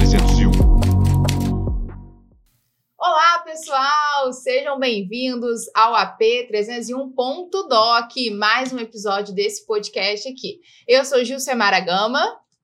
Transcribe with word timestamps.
301. 0.00 0.50
Olá, 2.98 3.38
pessoal! 3.44 4.32
Sejam 4.32 4.78
bem-vindos 4.78 5.64
ao 5.74 5.94
AP 5.94 6.18
301.doc, 6.50 8.38
mais 8.38 8.72
um 8.72 8.78
episódio 8.78 9.34
desse 9.34 9.66
podcast 9.66 10.26
aqui. 10.26 10.60
Eu 10.88 11.04
sou 11.04 11.22
Gilcemara 11.22 11.80
Gama. 11.80 12.22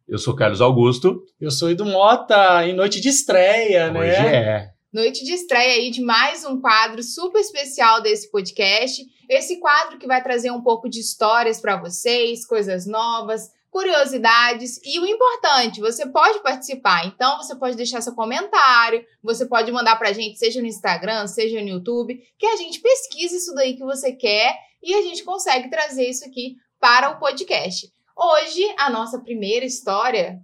Eu 0.08 0.16
sou 0.16 0.34
Carlos 0.34 0.62
Augusto. 0.62 1.22
Eu 1.38 1.50
sou 1.50 1.70
Edu 1.70 1.84
Mota, 1.84 2.66
em 2.66 2.74
noite 2.74 3.02
de 3.02 3.10
estreia, 3.10 3.90
né? 3.90 4.00
Hoje 4.00 4.26
é. 4.26 4.70
Noite 4.90 5.22
de 5.22 5.34
estreia 5.34 5.74
aí 5.74 5.90
de 5.90 6.00
mais 6.00 6.42
um 6.42 6.58
quadro 6.58 7.02
super 7.02 7.40
especial 7.40 8.00
desse 8.00 8.30
podcast. 8.30 9.04
Esse 9.28 9.60
quadro 9.60 9.98
que 9.98 10.06
vai 10.06 10.22
trazer 10.22 10.50
um 10.50 10.62
pouco 10.62 10.88
de 10.88 11.00
histórias 11.00 11.60
para 11.60 11.76
vocês, 11.76 12.46
coisas 12.46 12.86
novas, 12.86 13.50
curiosidades 13.76 14.80
e 14.82 14.98
o 14.98 15.04
importante, 15.04 15.82
você 15.82 16.06
pode 16.06 16.42
participar. 16.42 17.06
Então 17.06 17.36
você 17.36 17.54
pode 17.54 17.76
deixar 17.76 18.00
seu 18.00 18.14
comentário, 18.14 19.04
você 19.22 19.44
pode 19.44 19.70
mandar 19.70 19.96
pra 19.96 20.14
gente, 20.14 20.38
seja 20.38 20.62
no 20.62 20.66
Instagram, 20.66 21.26
seja 21.26 21.60
no 21.60 21.68
YouTube, 21.68 22.18
que 22.38 22.46
a 22.46 22.56
gente 22.56 22.80
pesquise 22.80 23.36
isso 23.36 23.54
daí 23.54 23.76
que 23.76 23.84
você 23.84 24.14
quer 24.14 24.56
e 24.82 24.94
a 24.94 25.02
gente 25.02 25.22
consegue 25.22 25.68
trazer 25.68 26.08
isso 26.08 26.24
aqui 26.24 26.56
para 26.80 27.10
o 27.10 27.18
podcast. 27.18 27.86
Hoje, 28.16 28.64
a 28.78 28.88
nossa 28.88 29.20
primeira 29.20 29.66
história 29.66 30.40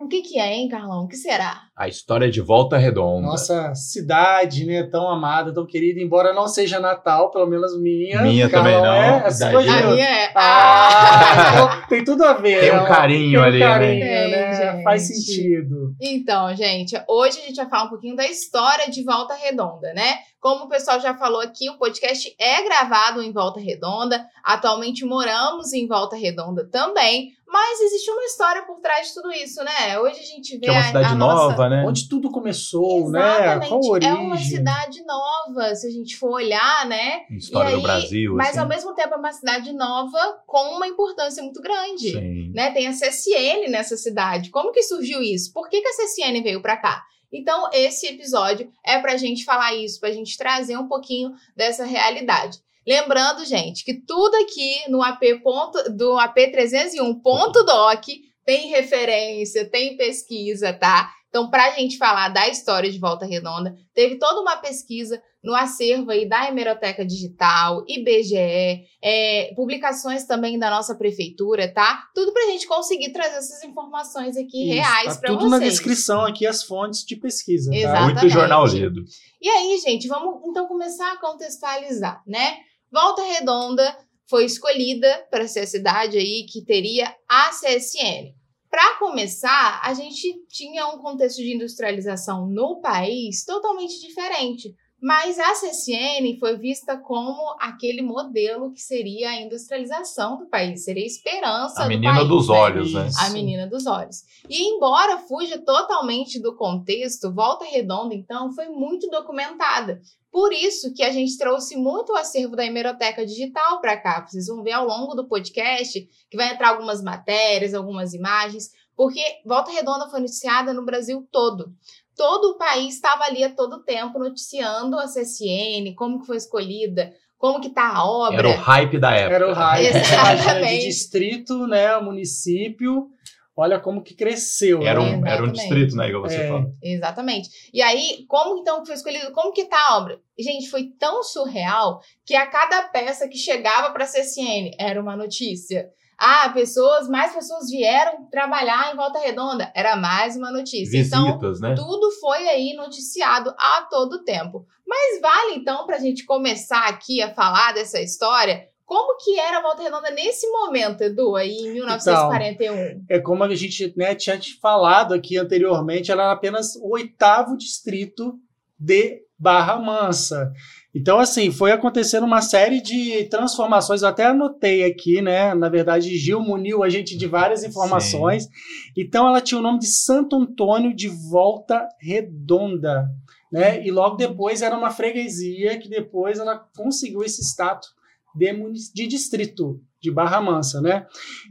o 0.00 0.08
que, 0.08 0.22
que 0.22 0.38
é, 0.38 0.52
hein, 0.52 0.68
Carlão? 0.68 1.04
O 1.04 1.08
que 1.08 1.16
será? 1.16 1.62
A 1.76 1.86
história 1.86 2.28
de 2.28 2.40
Volta 2.40 2.76
Redonda. 2.76 3.26
Nossa 3.26 3.74
cidade, 3.74 4.66
né? 4.66 4.82
Tão 4.82 5.08
amada, 5.08 5.54
tão 5.54 5.64
querida, 5.64 6.00
embora 6.00 6.34
não 6.34 6.48
seja 6.48 6.80
Natal, 6.80 7.30
pelo 7.30 7.46
menos 7.46 7.80
minha. 7.80 8.20
Minha 8.22 8.50
Carlão 8.50 8.82
também 8.82 8.82
não. 8.82 8.94
É, 8.94 9.26
a 9.26 9.30
sua, 9.30 9.62
Gil. 9.62 9.72
A 9.72 9.78
Gil. 9.78 9.90
minha 9.90 10.04
é. 10.04 10.32
Ah, 10.34 11.52
então 11.52 11.88
tem 11.88 12.04
tudo 12.04 12.24
a 12.24 12.32
ver. 12.32 12.60
Tem 12.60 12.72
um 12.72 12.82
né? 12.82 12.88
carinho 12.88 13.30
Tem 13.30 13.38
um 13.40 13.42
ali, 13.44 13.58
né? 13.60 13.66
carinho, 13.66 14.00
Tem, 14.00 14.30
né? 14.30 14.72
gente. 14.72 14.82
Faz 14.82 15.06
sentido. 15.06 15.94
Então, 16.00 16.54
gente, 16.56 17.00
hoje 17.08 17.38
a 17.38 17.46
gente 17.46 17.56
vai 17.56 17.68
falar 17.68 17.84
um 17.84 17.90
pouquinho 17.90 18.16
da 18.16 18.26
história 18.26 18.90
de 18.90 19.02
Volta 19.04 19.34
Redonda, 19.34 19.92
né? 19.94 20.18
Como 20.40 20.66
o 20.66 20.68
pessoal 20.68 21.00
já 21.00 21.14
falou 21.14 21.40
aqui, 21.40 21.70
o 21.70 21.78
podcast 21.78 22.34
é 22.38 22.62
gravado 22.64 23.22
em 23.22 23.32
Volta 23.32 23.58
Redonda. 23.60 24.22
Atualmente 24.44 25.04
moramos 25.04 25.72
em 25.72 25.86
Volta 25.86 26.16
Redonda 26.16 26.68
também, 26.70 27.30
mas 27.54 27.80
existe 27.82 28.10
uma 28.10 28.24
história 28.24 28.62
por 28.66 28.80
trás 28.80 29.06
de 29.08 29.14
tudo 29.14 29.30
isso, 29.32 29.62
né? 29.62 29.98
Hoje 30.00 30.18
a 30.18 30.22
gente 30.24 30.54
vê 30.54 30.60
Que 30.60 30.68
é 30.68 30.72
uma 30.72 30.80
a- 30.80 30.86
cidade 30.88 31.06
a 31.06 31.14
nova, 31.14 31.48
nossa... 31.52 31.68
né? 31.68 31.84
Onde 31.86 32.08
tudo 32.08 32.30
começou, 32.30 33.08
né? 33.10 33.20
Exatamente, 33.20 33.68
Qual 33.68 33.80
a 33.84 33.88
origem? 33.90 34.10
é 34.10 34.14
uma 34.14 34.36
cidade 34.38 35.04
nova, 35.04 35.74
se 35.76 35.86
a 35.86 35.90
gente 35.90 36.16
for 36.16 36.32
olhar, 36.32 36.86
né? 36.86 37.20
História 37.30 37.68
E 37.70 37.74
aí, 37.74 37.76
do 37.76 37.82
Brasil. 37.82 38.34
Mas 38.34 38.48
assim. 38.50 38.58
ao 38.58 38.66
mesmo 38.68 38.92
tempo 38.94 39.14
é 39.14 39.16
uma 39.16 39.32
cidade 39.32 39.72
nova 39.72 40.42
com 40.46 40.74
uma 40.76 40.88
importância 40.88 41.42
muito 41.42 41.62
grande. 41.62 42.10
Sim. 42.10 42.50
né? 42.52 42.72
Tem 42.72 42.88
a 42.88 42.92
CSN 42.92 43.68
nessa 43.70 43.96
cidade. 43.96 44.50
Como 44.50 44.72
que 44.72 44.82
surgiu 44.82 45.22
isso? 45.22 45.52
Por 45.52 45.68
que, 45.68 45.80
que 45.80 45.86
a 45.88 45.92
CSN 45.92 46.42
veio 46.42 46.60
para 46.60 46.76
cá? 46.76 47.04
Então, 47.32 47.68
esse 47.72 48.06
episódio 48.06 48.70
é 48.86 48.98
pra 49.00 49.16
gente 49.16 49.44
falar 49.44 49.74
isso, 49.74 49.98
pra 49.98 50.12
gente 50.12 50.36
trazer 50.38 50.76
um 50.76 50.86
pouquinho 50.86 51.32
dessa 51.56 51.84
realidade. 51.84 52.58
Lembrando, 52.86 53.44
gente, 53.44 53.84
que 53.84 53.94
tudo 53.94 54.34
aqui 54.36 54.90
no 54.90 55.02
AP 55.02 55.22
ponto, 55.42 55.78
do 55.96 56.18
AP 56.18 56.36
301.doc 56.36 58.04
tem 58.44 58.68
referência, 58.68 59.68
tem 59.68 59.96
pesquisa, 59.96 60.72
tá? 60.72 61.10
Então, 61.34 61.50
para 61.50 61.66
a 61.66 61.70
gente 61.72 61.98
falar 61.98 62.28
da 62.28 62.48
história 62.48 62.88
de 62.88 62.98
Volta 62.98 63.26
Redonda, 63.26 63.74
teve 63.92 64.18
toda 64.20 64.40
uma 64.40 64.56
pesquisa 64.56 65.20
no 65.42 65.52
acervo 65.52 66.12
aí 66.12 66.28
da 66.28 66.46
Hemeroteca 66.46 67.04
Digital, 67.04 67.84
IBGE, 67.88 68.86
é, 69.02 69.52
publicações 69.56 70.24
também 70.26 70.58
da 70.60 70.70
nossa 70.70 70.94
prefeitura, 70.94 71.66
tá? 71.74 72.04
Tudo 72.14 72.32
para 72.32 72.44
a 72.44 72.50
gente 72.50 72.68
conseguir 72.68 73.12
trazer 73.12 73.38
essas 73.38 73.64
informações 73.64 74.36
aqui 74.36 74.64
Isso, 74.64 74.74
reais 74.74 75.14
tá 75.14 75.20
para 75.20 75.30
tudo 75.30 75.40
vocês. 75.40 75.50
na 75.50 75.58
descrição 75.58 76.24
aqui 76.24 76.46
as 76.46 76.62
fontes 76.62 77.04
de 77.04 77.16
pesquisa. 77.16 77.70
tá? 77.70 77.76
Exato. 77.76 78.04
Muito 78.04 78.28
jornal 78.28 78.64
lido. 78.66 79.04
E 79.42 79.48
aí, 79.48 79.76
gente, 79.78 80.06
vamos 80.06 80.40
então 80.46 80.68
começar 80.68 81.12
a 81.12 81.20
contextualizar, 81.20 82.22
né? 82.26 82.58
Volta 82.94 83.24
Redonda 83.24 83.98
foi 84.30 84.44
escolhida 84.44 85.26
para 85.28 85.48
ser 85.48 85.60
a 85.60 85.66
cidade 85.66 86.16
aí 86.16 86.46
que 86.48 86.64
teria 86.64 87.12
a 87.28 87.50
CSN. 87.50 88.32
Para 88.70 88.98
começar, 89.00 89.80
a 89.82 89.92
gente 89.94 90.46
tinha 90.46 90.86
um 90.86 90.98
contexto 90.98 91.38
de 91.38 91.56
industrialização 91.56 92.46
no 92.46 92.80
país 92.80 93.44
totalmente 93.44 93.98
diferente. 93.98 94.72
Mas 95.04 95.38
a 95.38 95.52
CSN 95.52 96.38
foi 96.40 96.56
vista 96.56 96.96
como 96.96 97.36
aquele 97.60 98.00
modelo 98.00 98.72
que 98.72 98.80
seria 98.80 99.28
a 99.28 99.36
industrialização 99.38 100.38
do 100.38 100.46
país, 100.46 100.82
seria 100.82 101.02
a 101.02 101.06
esperança 101.06 101.80
A 101.80 101.82
do 101.82 101.90
menina 101.90 102.14
país, 102.14 102.28
dos 102.28 102.48
né? 102.48 102.54
olhos, 102.54 102.94
né? 102.94 103.08
A 103.20 103.28
menina 103.28 103.66
dos 103.66 103.84
olhos. 103.84 104.22
E 104.48 104.62
embora 104.62 105.18
fuja 105.18 105.58
totalmente 105.58 106.40
do 106.40 106.56
contexto, 106.56 107.30
Volta 107.30 107.66
Redonda, 107.66 108.14
então, 108.14 108.50
foi 108.54 108.70
muito 108.70 109.06
documentada. 109.10 110.00
Por 110.32 110.54
isso 110.54 110.94
que 110.94 111.02
a 111.02 111.12
gente 111.12 111.36
trouxe 111.36 111.76
muito 111.76 112.14
o 112.14 112.16
acervo 112.16 112.56
da 112.56 112.64
Hemeroteca 112.64 113.26
Digital 113.26 113.82
para 113.82 114.00
cá. 114.00 114.26
Vocês 114.26 114.46
vão 114.46 114.62
ver 114.62 114.72
ao 114.72 114.86
longo 114.86 115.14
do 115.14 115.28
podcast 115.28 116.00
que 116.30 116.36
vai 116.36 116.50
entrar 116.50 116.70
algumas 116.70 117.02
matérias, 117.02 117.74
algumas 117.74 118.14
imagens, 118.14 118.70
porque 118.96 119.20
Volta 119.44 119.70
Redonda 119.70 120.08
foi 120.08 120.20
noticiada 120.20 120.72
no 120.72 120.84
Brasil 120.84 121.26
todo. 121.30 121.72
Todo 122.16 122.52
o 122.52 122.58
país 122.58 122.94
estava 122.94 123.24
ali 123.24 123.42
a 123.42 123.52
todo 123.52 123.82
tempo 123.82 124.18
noticiando 124.18 124.96
a 124.98 125.04
CSN, 125.06 125.94
como 125.96 126.20
que 126.20 126.26
foi 126.26 126.36
escolhida, 126.36 127.12
como 127.36 127.60
que 127.60 127.70
tá 127.70 127.88
a 127.88 128.06
obra. 128.08 128.38
Era 128.38 128.48
o 128.50 128.56
hype 128.56 128.98
da 128.98 129.12
época. 129.12 129.34
Era 129.34 129.50
o 129.50 129.52
raio 129.54 129.86
Exatamente. 129.88 130.78
de 130.78 130.86
distrito, 130.86 131.66
né? 131.66 131.98
Município. 131.98 133.08
Olha 133.56 133.78
como 133.78 134.02
que 134.02 134.14
cresceu. 134.14 134.82
Era 134.82 135.00
né? 135.00 135.16
um, 135.16 135.26
era 135.26 135.44
um 135.44 135.52
distrito, 135.52 135.94
né? 135.94 136.08
Igual 136.08 136.24
você 136.24 136.36
É. 136.36 136.48
falou. 136.48 136.72
Exatamente. 136.82 137.48
E 137.72 137.80
aí, 137.82 138.24
como 138.26 138.58
então 138.58 138.80
que 138.80 138.86
foi 138.86 138.96
escolhido? 138.96 139.30
Como 139.32 139.52
que 139.52 139.66
tá 139.66 139.76
a 139.90 139.98
obra? 139.98 140.18
Gente, 140.38 140.68
foi 140.68 140.90
tão 140.98 141.22
surreal 141.22 142.00
que 142.26 142.34
a 142.34 142.46
cada 142.46 142.82
peça 142.88 143.28
que 143.28 143.38
chegava 143.38 143.92
para 143.92 144.04
a 144.04 144.08
CSN 144.08 144.72
era 144.78 145.00
uma 145.00 145.16
notícia. 145.16 145.88
Ah, 146.26 146.48
pessoas, 146.48 147.06
mais 147.06 147.34
pessoas 147.34 147.68
vieram 147.68 148.24
trabalhar 148.30 148.90
em 148.90 148.96
Volta 148.96 149.18
Redonda. 149.18 149.70
Era 149.74 149.94
mais 149.94 150.34
uma 150.34 150.50
notícia. 150.50 150.98
Então, 150.98 151.26
Visitas, 151.26 151.60
né? 151.60 151.74
tudo 151.74 152.10
foi 152.12 152.48
aí 152.48 152.72
noticiado 152.74 153.54
a 153.58 153.82
todo 153.90 154.24
tempo. 154.24 154.64
Mas 154.88 155.20
vale 155.20 155.56
então 155.56 155.84
para 155.84 155.96
a 155.96 156.00
gente 156.00 156.24
começar 156.24 156.88
aqui 156.88 157.20
a 157.20 157.34
falar 157.34 157.74
dessa 157.74 158.00
história. 158.00 158.66
Como 158.86 159.18
que 159.18 159.38
era 159.38 159.60
Volta 159.60 159.82
Redonda 159.82 160.10
nesse 160.12 160.50
momento, 160.50 161.02
Edu, 161.02 161.36
aí 161.36 161.58
em 161.58 161.74
1941? 161.74 163.04
É 163.06 163.18
como 163.18 163.44
a 163.44 163.54
gente 163.54 163.92
né, 163.94 164.14
tinha 164.14 164.38
te 164.38 164.58
falado 164.58 165.12
aqui 165.12 165.36
anteriormente, 165.36 166.10
ela 166.10 166.22
era 166.22 166.32
apenas 166.32 166.74
o 166.76 166.94
oitavo 166.94 167.54
distrito 167.54 168.32
de 168.78 169.20
Barra 169.38 169.76
Mansa. 169.76 170.50
Então, 170.94 171.18
assim, 171.18 171.50
foi 171.50 171.72
acontecendo 171.72 172.24
uma 172.24 172.40
série 172.40 172.80
de 172.80 173.24
transformações. 173.24 174.02
Eu 174.02 174.08
até 174.08 174.26
anotei 174.26 174.84
aqui, 174.84 175.20
né? 175.20 175.52
Na 175.52 175.68
verdade, 175.68 176.16
Gil 176.16 176.40
muniu 176.40 176.84
a 176.84 176.88
gente 176.88 177.16
de 177.16 177.26
várias 177.26 177.64
informações. 177.64 178.48
Então, 178.96 179.26
ela 179.26 179.40
tinha 179.40 179.58
o 179.58 179.62
nome 179.62 179.80
de 179.80 179.88
Santo 179.88 180.36
Antônio 180.36 180.94
de 180.94 181.08
Volta 181.08 181.88
Redonda, 182.00 183.08
né? 183.50 183.84
E 183.84 183.90
logo 183.90 184.14
depois 184.14 184.62
era 184.62 184.78
uma 184.78 184.90
freguesia 184.90 185.76
que 185.80 185.88
depois 185.88 186.38
ela 186.38 186.64
conseguiu 186.76 187.24
esse 187.24 187.42
status 187.42 187.88
de, 188.36 188.52
de 188.94 189.06
distrito 189.08 189.80
de 190.00 190.12
Barra 190.12 190.40
Mansa, 190.40 190.80
né? 190.80 191.06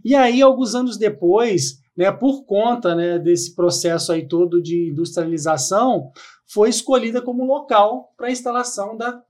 E 0.06 0.16
aí, 0.16 0.42
alguns 0.42 0.74
anos 0.74 0.98
depois, 0.98 1.82
né, 1.98 2.12
por 2.12 2.46
conta 2.46 2.96
né, 2.96 3.20
desse 3.20 3.54
processo 3.54 4.14
aí 4.14 4.26
todo 4.26 4.62
de 4.62 4.90
industrialização, 4.90 6.12
foi 6.46 6.70
escolhida 6.70 7.22
como 7.22 7.46
local 7.46 8.14
para 8.16 8.28
a 8.28 8.32
instalação 8.32 8.96
da 8.96 9.22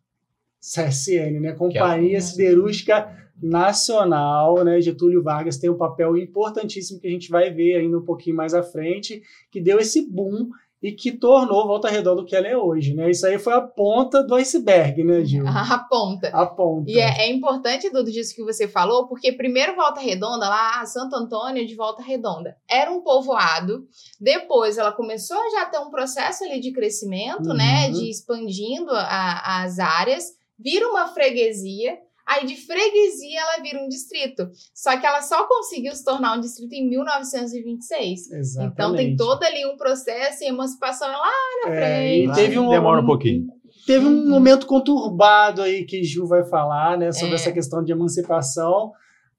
CSN, 0.63 1.41
né, 1.41 1.51
Companhia 1.51 2.21
Siderúrgica 2.21 3.11
Nacional, 3.41 4.63
né, 4.63 4.79
Getúlio 4.79 5.21
Vargas 5.21 5.57
tem 5.57 5.69
um 5.69 5.77
papel 5.77 6.15
importantíssimo 6.15 6.99
que 7.01 7.07
a 7.07 7.11
gente 7.11 7.29
vai 7.29 7.49
ver 7.51 7.75
ainda 7.75 7.97
um 7.97 8.05
pouquinho 8.05 8.35
mais 8.37 8.53
à 8.53 8.63
frente, 8.63 9.21
que 9.51 9.59
deu 9.59 9.77
esse 9.79 10.09
boom 10.09 10.47
e 10.81 10.91
que 10.91 11.11
tornou 11.13 11.65
Volta 11.65 11.89
Redonda 11.89 12.21
o 12.21 12.25
que 12.25 12.35
ela 12.35 12.47
é 12.47 12.57
hoje, 12.57 12.93
né? 12.93 13.09
Isso 13.09 13.25
aí 13.25 13.39
foi 13.39 13.53
a 13.53 13.61
ponta 13.61 14.21
do 14.21 14.35
iceberg, 14.35 15.01
né, 15.03 15.23
Gil? 15.23 15.45
A 15.47 15.77
ponta. 15.89 16.27
A 16.29 16.45
ponta. 16.45 16.91
E 16.91 16.99
é, 16.99 17.21
é 17.25 17.31
importante 17.31 17.89
tudo 17.89 18.11
disso 18.11 18.35
que 18.35 18.43
você 18.43 18.67
falou, 18.67 19.07
porque 19.07 19.31
primeiro 19.31 19.75
Volta 19.75 20.01
Redonda, 20.01 20.47
lá, 20.49 20.85
Santo 20.85 21.15
Antônio 21.15 21.65
de 21.65 21.73
Volta 21.75 22.01
Redonda, 22.03 22.57
era 22.69 22.91
um 22.91 23.01
povoado. 23.01 23.85
Depois 24.19 24.77
ela 24.77 24.91
começou 24.91 25.37
a 25.37 25.49
já 25.51 25.65
ter 25.67 25.79
um 25.79 25.89
processo 25.89 26.43
ali 26.43 26.59
de 26.59 26.71
crescimento, 26.73 27.47
Uhum. 27.49 27.55
né? 27.55 27.89
De 27.89 28.09
expandindo 28.09 28.91
a- 28.91 29.63
as 29.63 29.79
áreas, 29.79 30.33
vira 30.59 30.87
uma 30.89 31.07
freguesia. 31.07 31.97
Aí 32.25 32.45
de 32.45 32.55
freguesia 32.55 33.41
ela 33.41 33.61
vira 33.61 33.79
um 33.83 33.87
distrito. 33.89 34.47
Só 34.73 34.97
que 34.97 35.05
ela 35.05 35.21
só 35.21 35.45
conseguiu 35.45 35.93
se 35.93 36.05
tornar 36.05 36.37
um 36.37 36.41
distrito 36.41 36.71
em 36.73 36.87
1926. 36.89 38.31
Exatamente. 38.31 38.73
Então 38.73 38.95
tem 38.95 39.15
todo 39.15 39.43
ali 39.43 39.65
um 39.65 39.75
processo 39.75 40.43
e 40.43 40.47
emancipação 40.47 41.07
lá 41.09 41.31
na 41.65 41.71
É, 41.73 41.75
frente. 41.77 42.31
e 42.31 42.33
teve 42.33 42.59
um, 42.59 42.69
Demora 42.69 43.01
um 43.01 43.05
pouquinho. 43.05 43.47
Teve 43.85 44.05
um 44.05 44.29
momento 44.29 44.65
conturbado 44.65 45.61
aí 45.61 45.83
que 45.85 46.01
Gil 46.03 46.25
vai 46.25 46.45
falar, 46.45 46.97
né, 46.97 47.11
sobre 47.11 47.31
É. 47.31 47.35
essa 47.35 47.51
questão 47.51 47.83
de 47.83 47.91
emancipação, 47.91 48.91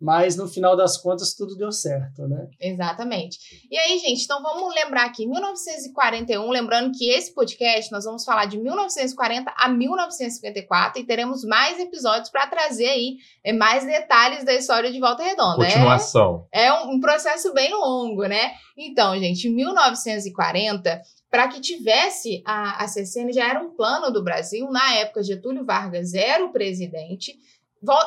mas 0.04 0.36
no 0.36 0.46
final 0.46 0.76
das 0.76 0.98
contas 0.98 1.32
tudo 1.32 1.56
deu 1.56 1.72
certo, 1.72 2.28
né? 2.28 2.46
Exatamente. 2.60 3.38
E 3.70 3.78
aí, 3.78 3.98
gente, 3.98 4.22
então 4.22 4.42
vamos 4.42 4.74
lembrar 4.74 5.06
aqui, 5.06 5.26
1941, 5.26 6.46
lembrando 6.50 6.92
que 6.92 7.08
esse 7.08 7.32
podcast 7.32 7.90
nós 7.90 8.04
vamos 8.04 8.22
falar 8.22 8.44
de 8.44 8.58
1940 8.58 9.50
a 9.56 9.66
1954 9.66 11.00
e 11.00 11.06
teremos 11.06 11.42
mais 11.42 11.80
episódios 11.80 12.28
para 12.28 12.46
trazer 12.46 12.88
aí 12.88 13.16
eh, 13.42 13.54
mais 13.54 13.86
detalhes 13.86 14.44
da 14.44 14.52
história 14.52 14.92
de 14.92 15.00
Volta 15.00 15.22
Redonda. 15.22 15.64
Continuação. 15.64 16.46
É, 16.52 16.66
é 16.66 16.72
um, 16.74 16.96
um 16.96 17.00
processo 17.00 17.54
bem 17.54 17.72
longo, 17.72 18.24
né? 18.26 18.52
Então, 18.76 19.18
gente, 19.18 19.48
1940 19.48 21.00
para 21.30 21.48
que 21.48 21.60
tivesse 21.60 22.44
a, 22.46 22.84
a 22.84 22.86
CCN, 22.86 23.32
já 23.32 23.48
era 23.48 23.60
um 23.60 23.74
plano 23.74 24.12
do 24.12 24.22
Brasil. 24.22 24.70
Na 24.70 24.94
época, 24.94 25.20
Getúlio 25.20 25.64
Vargas 25.64 26.14
era 26.14 26.44
o 26.44 26.52
presidente 26.52 27.36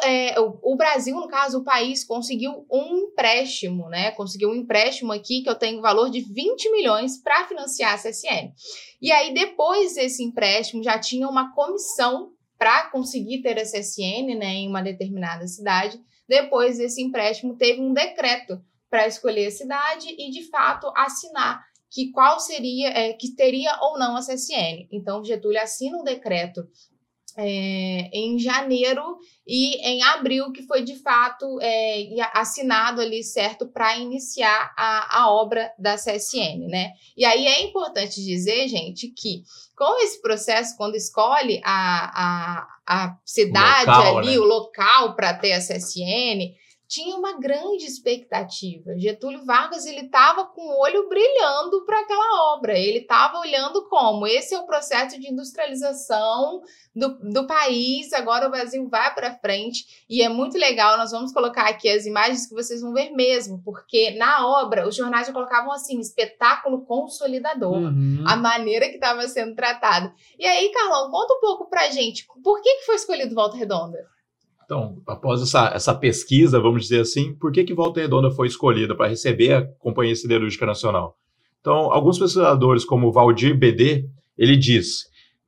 é, 0.03 0.35
o, 0.39 0.75
Brasil, 0.75 1.15
no 1.15 1.27
caso, 1.27 1.59
o 1.59 1.63
país, 1.63 2.03
conseguiu 2.03 2.65
um 2.71 2.97
empréstimo, 2.97 3.89
né? 3.89 4.11
Conseguiu 4.11 4.49
um 4.49 4.55
empréstimo 4.55 5.11
aqui 5.11 5.41
que 5.41 5.49
eu 5.49 5.55
tenho 5.55 5.81
valor 5.81 6.09
de 6.09 6.21
20 6.21 6.71
milhões 6.71 7.21
para 7.21 7.45
financiar 7.45 7.93
a 7.93 7.97
CSN. 7.97 8.53
E 9.01 9.11
aí, 9.11 9.33
depois 9.33 9.95
desse 9.95 10.23
empréstimo, 10.23 10.83
já 10.83 10.97
tinha 10.97 11.27
uma 11.27 11.53
comissão 11.53 12.31
para 12.57 12.89
conseguir 12.89 13.41
ter 13.41 13.59
a 13.59 13.63
CSN 13.63 14.35
né, 14.37 14.53
em 14.55 14.67
uma 14.67 14.81
determinada 14.81 15.47
cidade. 15.47 15.99
Depois 16.27 16.77
desse 16.77 17.01
empréstimo, 17.01 17.55
teve 17.55 17.81
um 17.81 17.93
decreto 17.93 18.59
para 18.89 19.07
escolher 19.07 19.47
a 19.47 19.51
cidade 19.51 20.07
e, 20.17 20.31
de 20.31 20.49
fato, 20.49 20.91
assinar 20.95 21.63
que 21.89 22.11
qual 22.11 22.39
seria, 22.39 22.89
é, 22.89 23.13
que 23.13 23.35
teria 23.35 23.77
ou 23.81 23.97
não 23.97 24.15
a 24.15 24.19
CSN. 24.19 24.87
Então, 24.91 25.23
Getúlio 25.23 25.61
assina 25.61 25.97
um 25.97 26.03
decreto 26.03 26.67
é, 27.37 28.09
em 28.11 28.39
janeiro 28.39 29.17
e 29.45 29.75
em 29.87 30.01
abril, 30.01 30.51
que 30.51 30.63
foi 30.63 30.83
de 30.83 30.95
fato 30.95 31.59
é, 31.61 32.07
assinado 32.33 32.99
ali, 32.99 33.23
certo, 33.23 33.67
para 33.67 33.97
iniciar 33.97 34.73
a, 34.75 35.21
a 35.21 35.31
obra 35.31 35.71
da 35.77 35.95
CSN, 35.95 36.67
né? 36.67 36.91
E 37.15 37.23
aí 37.23 37.45
é 37.45 37.61
importante 37.61 38.23
dizer, 38.23 38.67
gente, 38.67 39.09
que 39.09 39.43
com 39.75 40.03
esse 40.03 40.19
processo, 40.19 40.75
quando 40.75 40.95
escolhe 40.95 41.61
a, 41.63 42.11
a, 42.15 42.67
a 42.87 43.17
cidade 43.23 43.89
o 43.89 43.93
local, 43.93 44.17
ali, 44.17 44.31
né? 44.31 44.39
o 44.39 44.43
local 44.43 45.15
para 45.15 45.33
ter 45.35 45.53
a 45.53 45.59
CSN, 45.59 46.55
tinha 46.87 47.17
uma 47.17 47.37
grande 47.37 47.85
expectativa. 47.85 48.97
Getúlio 48.97 49.43
Vargas 49.45 49.85
ele 49.85 50.05
estava 50.05 50.45
com 50.45 50.61
o 50.61 50.81
olho 50.81 51.09
brilhando 51.09 51.85
para 51.85 51.99
aquela 51.99 52.53
obra. 52.53 52.77
Ele 52.77 52.99
estava 52.99 53.39
olhando 53.39 53.87
como 53.89 54.25
esse 54.25 54.55
é 54.55 54.59
o 54.59 54.65
processo 54.65 55.19
de 55.19 55.29
industrialização 55.29 56.61
do, 56.95 57.19
do 57.29 57.45
país. 57.45 58.13
Agora 58.13 58.47
o 58.47 58.51
Brasil 58.51 58.87
vai 58.87 59.13
para 59.13 59.37
frente 59.37 60.05
e 60.09 60.21
é 60.21 60.29
muito 60.29 60.57
legal. 60.57 60.97
Nós 60.97 61.11
vamos 61.11 61.33
colocar 61.33 61.67
aqui 61.67 61.89
as 61.89 62.05
imagens 62.05 62.47
que 62.47 62.55
vocês 62.55 62.81
vão 62.81 62.93
ver 62.93 63.11
mesmo, 63.11 63.61
porque 63.65 64.11
na 64.11 64.47
obra 64.47 64.87
os 64.87 64.95
jornais 64.95 65.27
já 65.27 65.33
colocavam 65.33 65.73
assim 65.73 65.99
espetáculo 65.99 66.85
consolidador, 66.85 67.75
uhum. 67.75 68.23
a 68.25 68.37
maneira 68.37 68.87
que 68.87 68.95
estava 68.95 69.27
sendo 69.27 69.55
tratado. 69.55 70.13
E 70.39 70.45
aí, 70.45 70.71
Carlão, 70.71 71.11
conta 71.11 71.33
um 71.33 71.41
pouco 71.41 71.69
para 71.69 71.89
gente. 71.89 72.25
Por 72.41 72.61
que, 72.61 72.77
que 72.77 72.85
foi 72.85 72.95
escolhido 72.95 73.35
Volta 73.35 73.57
Redonda? 73.57 74.16
Então, 74.67 75.01
após 75.07 75.41
essa, 75.41 75.69
essa 75.69 75.95
pesquisa, 75.95 76.59
vamos 76.59 76.81
dizer 76.81 76.99
assim, 76.99 77.33
por 77.33 77.53
que, 77.53 77.63
que 77.63 77.73
Volta 77.73 78.01
Redonda 78.01 78.29
foi 78.29 78.47
escolhida 78.47 78.93
para 78.93 79.07
receber 79.07 79.53
a 79.53 79.65
Companhia 79.79 80.13
Siderúrgica 80.13 80.65
Nacional? 80.65 81.17
Então, 81.61 81.93
alguns 81.93 82.19
pesquisadores, 82.19 82.83
como 82.83 83.09
Valdir 83.09 83.57
BD, 83.57 84.09
ele 84.37 84.57
diz, 84.57 85.05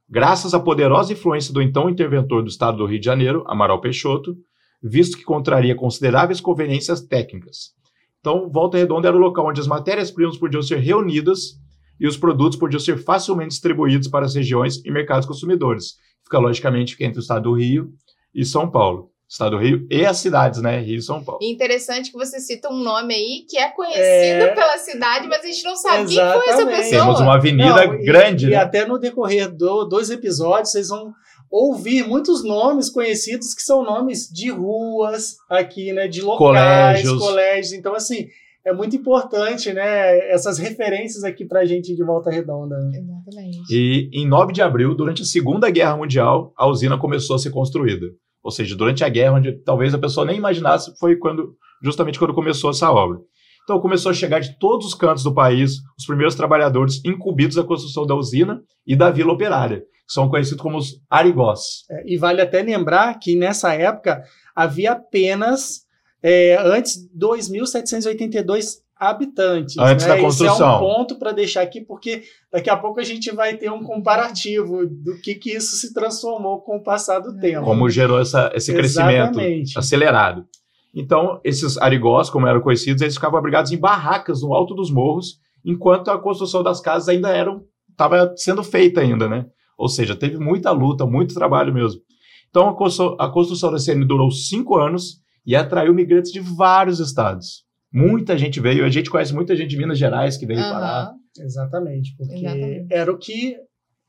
graças 0.10 0.54
à 0.54 0.60
poderosa 0.60 1.12
influência 1.12 1.54
do 1.54 1.62
então 1.62 1.90
interventor 1.90 2.42
do 2.42 2.48
Estado 2.48 2.78
do 2.78 2.86
Rio 2.86 2.98
de 2.98 3.06
Janeiro, 3.06 3.44
Amaral 3.46 3.82
Peixoto, 3.82 4.38
visto 4.82 5.18
que 5.18 5.26
contraria 5.26 5.76
consideráveis 5.76 6.40
conveniências 6.40 7.02
técnicas. 7.02 7.74
Então, 8.22 8.50
Volta 8.50 8.78
Redonda 8.78 9.10
era 9.10 9.18
o 9.18 9.20
local 9.20 9.50
onde 9.50 9.60
as 9.60 9.68
matérias-primas 9.68 10.38
podiam 10.38 10.62
ser 10.62 10.78
reunidas 10.78 11.60
e 12.00 12.08
os 12.08 12.16
produtos 12.16 12.58
podiam 12.58 12.80
ser 12.80 12.98
facilmente 12.98 13.50
distribuídos 13.50 14.08
para 14.08 14.26
as 14.26 14.34
regiões 14.34 14.78
e 14.86 14.90
mercados 14.90 15.28
consumidores. 15.28 15.98
Fica, 16.24 16.40
logicamente, 16.40 16.96
entre 17.04 17.20
o 17.20 17.22
Estado 17.22 17.44
do 17.44 17.54
Rio 17.54 17.92
e 18.34 18.46
São 18.46 18.70
Paulo. 18.70 19.10
Estado 19.30 19.52
do 19.52 19.58
Rio 19.58 19.86
e 19.92 20.04
as 20.08 20.18
cidades, 20.18 20.60
né? 20.60 20.80
Rio 20.80 20.98
e 20.98 21.02
São 21.04 21.24
Paulo. 21.24 21.40
Interessante 21.44 22.12
que 22.12 22.18
você 22.18 22.40
cita 22.40 22.68
um 22.68 22.78
nome 22.78 23.14
aí 23.14 23.46
que 23.48 23.60
é 23.60 23.70
conhecido 23.70 24.02
é... 24.02 24.56
pela 24.56 24.76
cidade, 24.80 25.28
mas 25.28 25.44
a 25.44 25.46
gente 25.46 25.64
não 25.64 25.76
sabe 25.76 26.12
Exatamente. 26.12 26.16
quem 26.16 26.42
foi 26.42 26.54
essa 26.54 26.66
pessoa. 26.66 27.04
Temos 27.04 27.20
uma 27.20 27.36
avenida 27.36 27.86
não, 27.86 28.02
grande. 28.04 28.46
E, 28.48 28.50
né? 28.50 28.54
e 28.54 28.56
até 28.56 28.88
no 28.88 28.98
decorrer 28.98 29.48
do, 29.56 29.86
dos 29.86 30.10
episódios, 30.10 30.72
vocês 30.72 30.88
vão 30.88 31.14
ouvir 31.52 32.08
muitos 32.08 32.44
nomes 32.44 32.90
conhecidos 32.90 33.54
que 33.54 33.62
são 33.62 33.84
nomes 33.84 34.28
de 34.28 34.50
ruas 34.50 35.38
aqui, 35.48 35.94
né? 35.94 36.08
De 36.08 36.24
locais, 36.24 37.04
colégios. 37.04 37.20
colégios. 37.20 37.74
Então, 37.74 37.94
assim, 37.94 38.30
é 38.66 38.74
muito 38.74 38.96
importante, 38.96 39.72
né? 39.74 40.32
Essas 40.32 40.58
referências 40.58 41.24
aqui 41.24 41.46
pra 41.46 41.66
gente 41.66 41.96
de 41.96 42.04
Volta 42.04 42.30
Redonda. 42.30 42.76
Exatamente. 42.94 43.74
E 43.74 44.10
em 44.14 44.28
9 44.28 44.54
de 44.54 44.62
abril, 44.62 44.96
durante 44.96 45.22
a 45.22 45.26
Segunda 45.26 45.70
Guerra 45.70 45.98
Mundial, 45.98 46.54
a 46.58 46.68
usina 46.68 46.98
começou 46.98 47.36
a 47.36 47.40
ser 47.40 47.52
construída. 47.52 48.06
Ou 48.44 48.52
seja, 48.52 48.76
durante 48.76 49.04
a 49.04 49.10
guerra, 49.10 49.38
onde 49.38 49.54
talvez 49.64 49.94
a 49.94 50.00
pessoa 50.00 50.26
nem 50.26 50.38
imaginasse, 50.38 50.94
foi 51.00 51.16
quando 51.16 51.56
justamente 51.82 52.20
quando 52.20 52.34
começou 52.34 52.70
essa 52.70 52.92
obra. 52.92 53.20
Então 53.64 53.80
começou 53.80 54.10
a 54.10 54.16
chegar 54.16 54.40
de 54.40 54.58
todos 54.58 54.88
os 54.88 54.94
cantos 54.96 55.24
do 55.24 55.34
país 55.34 55.74
os 55.98 56.06
primeiros 56.06 56.36
trabalhadores 56.36 57.04
incumbidos 57.06 57.56
da 57.56 57.64
construção 57.64 58.06
da 58.06 58.16
usina 58.16 58.62
e 58.86 58.96
da 58.96 59.12
vila 59.12 59.32
operária, 59.32 59.82
que 59.82 60.14
são 60.14 60.28
conhecidos 60.28 60.62
como 60.62 60.78
os 60.78 61.00
arigós. 61.10 61.86
É, 61.90 62.04
e 62.06 62.18
vale 62.18 62.42
até 62.42 62.62
lembrar 62.62 63.20
que 63.20 63.36
nessa 63.36 63.74
época 63.74 64.24
havia 64.56 64.94
apenas 64.94 65.82
é, 66.22 66.58
antes 66.60 67.08
2.782 67.18 68.80
habitantes. 69.00 69.78
Antes 69.78 70.06
né? 70.06 70.16
da 70.16 70.22
construção. 70.22 70.54
Esse 70.54 70.64
é 70.64 70.66
um 70.66 70.80
ponto 70.80 71.18
para 71.18 71.32
deixar 71.32 71.62
aqui, 71.62 71.80
porque 71.80 72.24
daqui 72.52 72.70
a 72.70 72.76
pouco 72.76 73.00
a 73.00 73.04
gente 73.04 73.32
vai 73.32 73.56
ter 73.56 73.72
um 73.72 73.82
comparativo 73.82 74.86
do 74.86 75.20
que, 75.22 75.36
que 75.36 75.52
isso 75.52 75.78
se 75.78 75.94
transformou 75.94 76.62
com 76.62 76.78
o 76.78 76.84
passar 76.84 77.20
do 77.20 77.38
tempo. 77.40 77.64
Como 77.64 77.90
gerou 77.90 78.20
essa, 78.20 78.52
esse 78.54 78.74
crescimento 78.74 79.40
acelerado. 79.78 80.46
Então, 80.94 81.40
esses 81.44 81.78
arigós, 81.78 82.30
como 82.30 82.48
eram 82.48 82.62
conhecidos, 82.62 83.02
eles 83.02 83.14
ficavam 83.14 83.40
abrigados 83.40 83.72
em 83.72 83.78
barracas 83.78 84.42
no 84.42 84.54
alto 84.54 84.74
dos 84.74 84.92
morros, 84.92 85.40
enquanto 85.64 86.10
a 86.10 86.20
construção 86.20 86.64
das 86.64 86.82
casas 86.82 87.08
ainda 87.08 87.30
eram 87.30 87.64
estava 87.92 88.34
sendo 88.38 88.64
feita 88.64 89.02
ainda, 89.02 89.28
né? 89.28 89.46
Ou 89.78 89.90
seja, 89.90 90.16
teve 90.16 90.38
muita 90.38 90.72
luta, 90.72 91.06
muito 91.06 91.34
trabalho 91.34 91.74
mesmo. 91.74 92.02
Então, 92.50 92.70
a 92.70 92.74
construção, 92.74 93.16
a 93.20 93.30
construção 93.30 93.72
da 93.72 93.78
CN 93.78 94.06
durou 94.06 94.32
cinco 94.32 94.78
anos 94.78 95.22
e 95.46 95.56
atraiu 95.56 95.94
migrantes 95.94 96.32
de 96.32 96.40
vários 96.40 97.00
estados. 97.00 97.66
Muita 97.92 98.38
gente 98.38 98.60
veio, 98.60 98.86
a 98.86 98.90
gente 98.90 99.10
conhece 99.10 99.34
muita 99.34 99.56
gente 99.56 99.70
de 99.70 99.78
Minas 99.78 99.98
Gerais 99.98 100.38
que 100.38 100.46
veio 100.46 100.60
uhum. 100.60 100.72
parar. 100.72 101.12
Exatamente, 101.38 102.16
porque 102.18 102.36
Exatamente. 102.36 102.88
era 102.94 103.12
o 103.12 103.18
que 103.18 103.58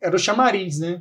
era 0.01 0.17
o 0.17 0.19
chamariz, 0.19 0.79
né? 0.79 1.01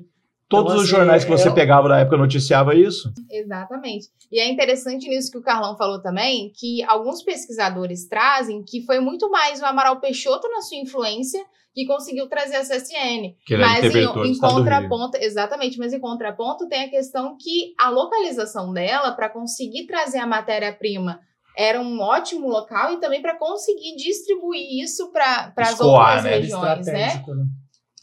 Todos 0.50 0.72
então, 0.72 0.78
os 0.78 0.88
assim, 0.88 0.98
jornais 0.98 1.24
que 1.24 1.30
você 1.30 1.48
é... 1.48 1.54
pegava 1.54 1.88
na 1.88 2.00
época 2.00 2.18
noticiava 2.18 2.74
isso. 2.74 3.14
Exatamente. 3.30 4.08
E 4.32 4.40
é 4.40 4.50
interessante 4.50 5.08
nisso 5.08 5.32
que 5.32 5.38
o 5.38 5.44
Carlão 5.44 5.78
falou 5.78 6.02
também, 6.02 6.52
que 6.56 6.82
alguns 6.84 7.22
pesquisadores 7.22 8.08
trazem 8.08 8.64
que 8.64 8.82
foi 8.82 9.00
muito 9.00 9.30
mais 9.30 9.62
o 9.62 9.66
Amaral 9.66 10.00
Peixoto 10.00 10.50
na 10.50 10.62
sua 10.62 10.78
influência 10.78 11.40
que 11.80 11.86
conseguiu 11.86 12.28
trazer 12.28 12.58
a 12.58 12.62
CSN. 12.62 13.36
Que 13.46 13.54
ele 13.54 13.64
mas 13.64 13.96
em, 13.96 14.32
em 14.32 14.38
contraponto, 14.38 15.18
exatamente, 15.18 15.78
mas 15.78 15.94
em 15.94 16.00
contraponto 16.00 16.68
tem 16.68 16.84
a 16.84 16.90
questão 16.90 17.38
que 17.40 17.74
a 17.78 17.90
localização 17.90 18.74
dela 18.74 19.14
para 19.14 19.30
conseguir 19.30 19.86
trazer 19.86 20.18
a 20.18 20.28
matéria-prima 20.28 21.22
era 21.58 21.80
um 21.80 22.00
ótimo 22.00 22.48
local 22.48 22.94
e 22.94 23.00
também 23.00 23.22
para 23.22 23.38
conseguir 23.38 23.96
distribuir 23.96 24.84
isso 24.84 25.12
para 25.12 25.54
as 25.58 25.80
outras 25.80 26.24
né? 26.24 26.30
regiões, 26.32 26.86
né? 26.86 26.94
né? 26.94 27.24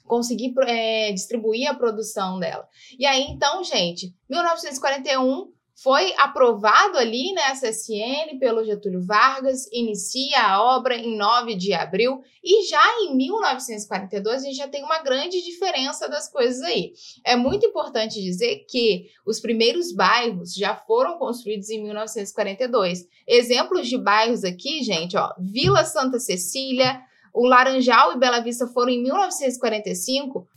Conseguir 0.04 0.54
é, 0.66 1.12
distribuir 1.12 1.68
a 1.68 1.75
produção 1.75 2.38
dela. 2.38 2.66
E 2.99 3.04
aí, 3.04 3.26
então, 3.28 3.62
gente, 3.64 4.14
1941 4.30 5.52
foi 5.76 6.14
aprovado 6.16 6.97
ali, 6.97 7.35
né, 7.35 7.42
a 7.42 7.52
CSN 7.52 8.38
pelo 8.40 8.64
Getúlio 8.64 9.04
Vargas, 9.04 9.71
inicia 9.71 10.40
a 10.40 10.62
obra 10.62 10.97
em 10.97 11.18
9 11.18 11.54
de 11.54 11.75
abril, 11.75 12.23
e 12.42 12.66
já 12.66 12.83
em 13.02 13.14
1942 13.14 14.42
a 14.42 14.47
gente 14.47 14.56
já 14.56 14.68
tem 14.68 14.83
uma 14.83 15.02
grande 15.02 15.42
diferença 15.42 16.09
das 16.09 16.33
coisas 16.33 16.62
aí. 16.62 16.95
É 17.23 17.37
muito 17.37 17.66
importante 17.66 18.23
dizer 18.23 18.64
que 18.66 19.11
os 19.26 19.38
primeiros 19.38 19.92
bairros 19.92 20.54
já 20.54 20.75
foram 20.75 21.18
construídos 21.18 21.68
em 21.68 21.83
1942. 21.83 23.06
Exemplos 23.28 23.87
de 23.87 23.99
bairros 23.99 24.45
aqui, 24.45 24.83
gente, 24.83 25.14
ó, 25.14 25.30
Vila 25.38 25.85
Santa 25.85 26.18
Cecília, 26.18 27.02
o 27.35 27.47
Laranjal 27.47 28.14
e 28.14 28.18
Bela 28.18 28.40
Vista 28.40 28.66
foram 28.66 28.92
em 28.92 29.02
1945, 29.02 30.49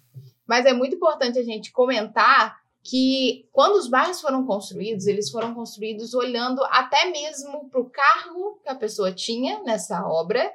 mas 0.47 0.65
é 0.65 0.71
muito 0.71 0.95
importante 0.95 1.37
a 1.37 1.43
gente 1.43 1.73
comentar 1.73 2.57
que 2.83 3.47
quando 3.51 3.75
os 3.75 3.87
bairros 3.89 4.21
foram 4.21 4.45
construídos, 4.45 5.05
eles 5.07 5.29
foram 5.29 5.53
construídos 5.53 6.13
olhando 6.13 6.63
até 6.65 7.05
mesmo 7.11 7.69
para 7.69 7.81
o 7.81 7.89
cargo 7.89 8.59
que 8.63 8.69
a 8.69 8.75
pessoa 8.75 9.11
tinha 9.11 9.61
nessa 9.63 10.05
obra 10.07 10.49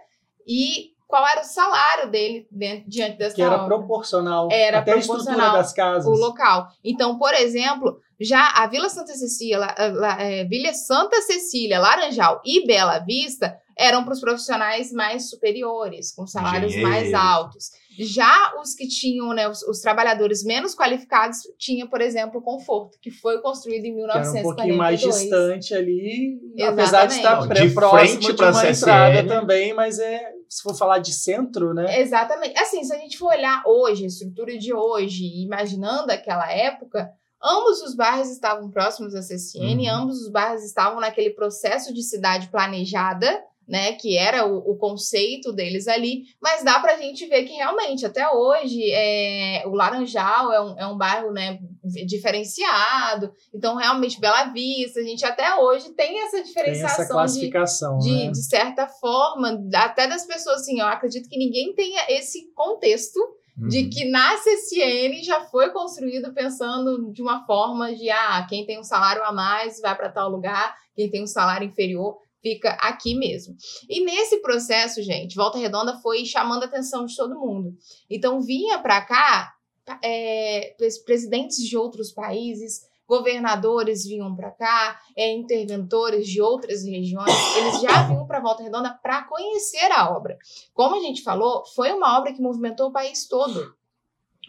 e 0.46 0.92
qual 1.06 1.26
era 1.28 1.42
o 1.42 1.44
salário 1.44 2.10
dele 2.10 2.48
dentro, 2.50 2.88
diante 2.90 3.18
dessa 3.18 3.36
Que 3.36 3.42
era 3.42 3.54
obra. 3.62 3.66
proporcional. 3.76 4.48
Era 4.50 4.78
até 4.80 4.92
a 4.92 4.96
estrutura 4.96 5.24
proporcional 5.26 5.56
das 5.56 5.72
casas. 5.72 6.06
o 6.06 6.16
local. 6.18 6.68
Então, 6.82 7.18
por 7.18 7.32
exemplo, 7.34 8.00
já 8.18 8.48
a 8.56 8.66
Vila 8.66 8.88
Santa 8.88 9.12
Cecília, 9.14 9.58
la- 9.58 9.74
la- 9.92 10.22
é, 10.22 10.44
Vila 10.44 10.72
Santa 10.72 11.20
Cecília, 11.22 11.78
Laranjal 11.78 12.40
e 12.44 12.66
Bela 12.66 12.98
Vista 13.00 13.56
eram 13.78 14.02
para 14.04 14.14
os 14.14 14.20
profissionais 14.20 14.92
mais 14.92 15.28
superiores, 15.28 16.12
com 16.14 16.26
salários 16.26 16.74
mais 16.76 17.08
Engenheiros. 17.08 17.14
altos. 17.14 17.70
Já 17.98 18.54
os 18.60 18.74
que 18.74 18.88
tinham, 18.88 19.32
né, 19.34 19.48
os, 19.48 19.62
os 19.62 19.80
trabalhadores 19.80 20.42
menos 20.44 20.74
qualificados, 20.74 21.38
tinha, 21.58 21.86
por 21.88 22.00
exemplo, 22.00 22.40
o 22.40 22.42
Conforto, 22.42 22.98
que 23.00 23.10
foi 23.10 23.40
construído 23.40 23.84
em 23.84 23.94
que 23.94 24.02
era 24.02 24.12
um 24.18 24.32
1942. 24.32 24.42
pouquinho 24.56 24.76
mais 24.76 25.00
distante 25.00 25.74
ali, 25.74 26.38
Exatamente. 26.56 26.62
apesar 26.80 27.06
de 27.06 27.14
estar 27.14 27.46
de 27.48 27.70
próximo 27.74 28.22
frente 28.22 28.32
de 28.36 28.42
uma 28.42 28.52
CSN. 28.52 28.70
entrada 28.70 29.26
também, 29.28 29.72
mas 29.74 29.98
é, 29.98 30.20
se 30.48 30.62
for 30.62 30.74
falar 30.74 30.98
de 30.98 31.12
centro, 31.12 31.72
né? 31.74 32.00
Exatamente. 32.00 32.58
Assim, 32.58 32.82
se 32.84 32.94
a 32.94 32.98
gente 32.98 33.16
for 33.18 33.28
olhar 33.32 33.62
hoje, 33.66 34.04
a 34.04 34.06
estrutura 34.08 34.56
de 34.58 34.72
hoje, 34.74 35.24
imaginando 35.42 36.10
aquela 36.10 36.50
época, 36.52 37.10
ambos 37.42 37.82
os 37.82 37.94
bairros 37.94 38.30
estavam 38.30 38.70
próximos 38.70 39.14
à 39.14 39.20
CSN, 39.20 39.60
Uhum. 39.86 39.90
ambos 39.90 40.20
os 40.22 40.30
bairros 40.30 40.62
estavam 40.64 41.00
naquele 41.00 41.30
processo 41.30 41.92
de 41.92 42.02
cidade 42.02 42.48
planejada, 42.48 43.42
né, 43.66 43.92
que 43.92 44.16
era 44.16 44.46
o, 44.46 44.72
o 44.72 44.76
conceito 44.76 45.52
deles 45.52 45.88
ali, 45.88 46.24
mas 46.40 46.62
dá 46.62 46.78
pra 46.80 46.96
gente 46.96 47.26
ver 47.26 47.44
que 47.44 47.54
realmente, 47.54 48.04
até 48.04 48.28
hoje, 48.30 48.90
é, 48.90 49.62
o 49.66 49.70
Laranjal 49.70 50.52
é 50.52 50.60
um, 50.60 50.78
é 50.78 50.86
um 50.86 50.96
bairro, 50.96 51.32
né, 51.32 51.58
diferenciado, 52.06 53.32
então 53.52 53.76
realmente 53.76 54.20
Bela 54.20 54.44
Vista, 54.44 55.00
a 55.00 55.04
gente 55.04 55.24
até 55.24 55.54
hoje 55.56 55.90
tem 55.90 56.20
essa 56.22 56.36
Tem 56.36 56.44
diferenciação 56.44 56.94
essa 56.94 57.04
de 57.04 57.08
classificação, 57.12 57.98
de, 57.98 58.12
né? 58.26 58.30
de 58.30 58.42
certa 58.42 58.86
forma, 58.86 59.60
até 59.74 60.06
das 60.06 60.26
pessoas, 60.26 60.62
assim, 60.62 60.80
eu 60.80 60.86
acredito 60.86 61.28
que 61.28 61.38
ninguém 61.38 61.74
tenha 61.74 62.04
esse 62.08 62.52
contexto 62.54 63.20
de 63.56 63.84
Uhum. 63.84 63.90
que 63.90 64.04
na 64.06 64.34
CSN 64.36 65.22
já 65.22 65.42
foi 65.42 65.70
construído 65.70 66.34
pensando 66.34 67.12
de 67.12 67.22
uma 67.22 67.46
forma 67.46 67.94
de, 67.94 68.10
ah, 68.10 68.44
quem 68.48 68.66
tem 68.66 68.80
um 68.80 68.84
salário 68.84 69.22
a 69.22 69.32
mais 69.32 69.80
vai 69.80 69.96
para 69.96 70.10
tal 70.10 70.28
lugar, 70.28 70.74
quem 70.94 71.08
tem 71.08 71.22
um 71.22 71.26
salário 71.26 71.66
inferior 71.66 72.18
fica 72.44 72.72
aqui 72.72 73.14
mesmo. 73.14 73.56
E 73.88 74.04
nesse 74.04 74.42
processo, 74.42 75.02
gente, 75.02 75.34
Volta 75.34 75.56
Redonda 75.56 75.96
foi 76.02 76.26
chamando 76.26 76.64
a 76.64 76.66
atenção 76.66 77.06
de 77.06 77.16
todo 77.16 77.40
mundo. 77.40 77.74
Então 78.10 78.42
vinha 78.42 78.78
para 78.78 79.00
cá 79.00 79.54
é, 80.02 80.74
pres- 80.76 81.02
presidentes 81.02 81.56
de 81.56 81.74
outros 81.74 82.12
países, 82.12 82.82
governadores 83.08 84.04
vinham 84.04 84.34
para 84.36 84.50
cá, 84.50 84.98
é, 85.16 85.32
interventores 85.32 86.26
de 86.26 86.40
outras 86.42 86.84
regiões, 86.84 87.34
eles 87.56 87.80
já 87.80 88.02
vinham 88.06 88.26
para 88.26 88.40
Volta 88.40 88.62
Redonda 88.62 88.98
para 89.02 89.24
conhecer 89.24 89.90
a 89.92 90.10
obra. 90.14 90.36
Como 90.74 90.96
a 90.96 91.00
gente 91.00 91.22
falou, 91.22 91.64
foi 91.74 91.92
uma 91.92 92.18
obra 92.18 92.32
que 92.32 92.42
movimentou 92.42 92.88
o 92.88 92.92
país 92.92 93.26
todo. 93.26 93.74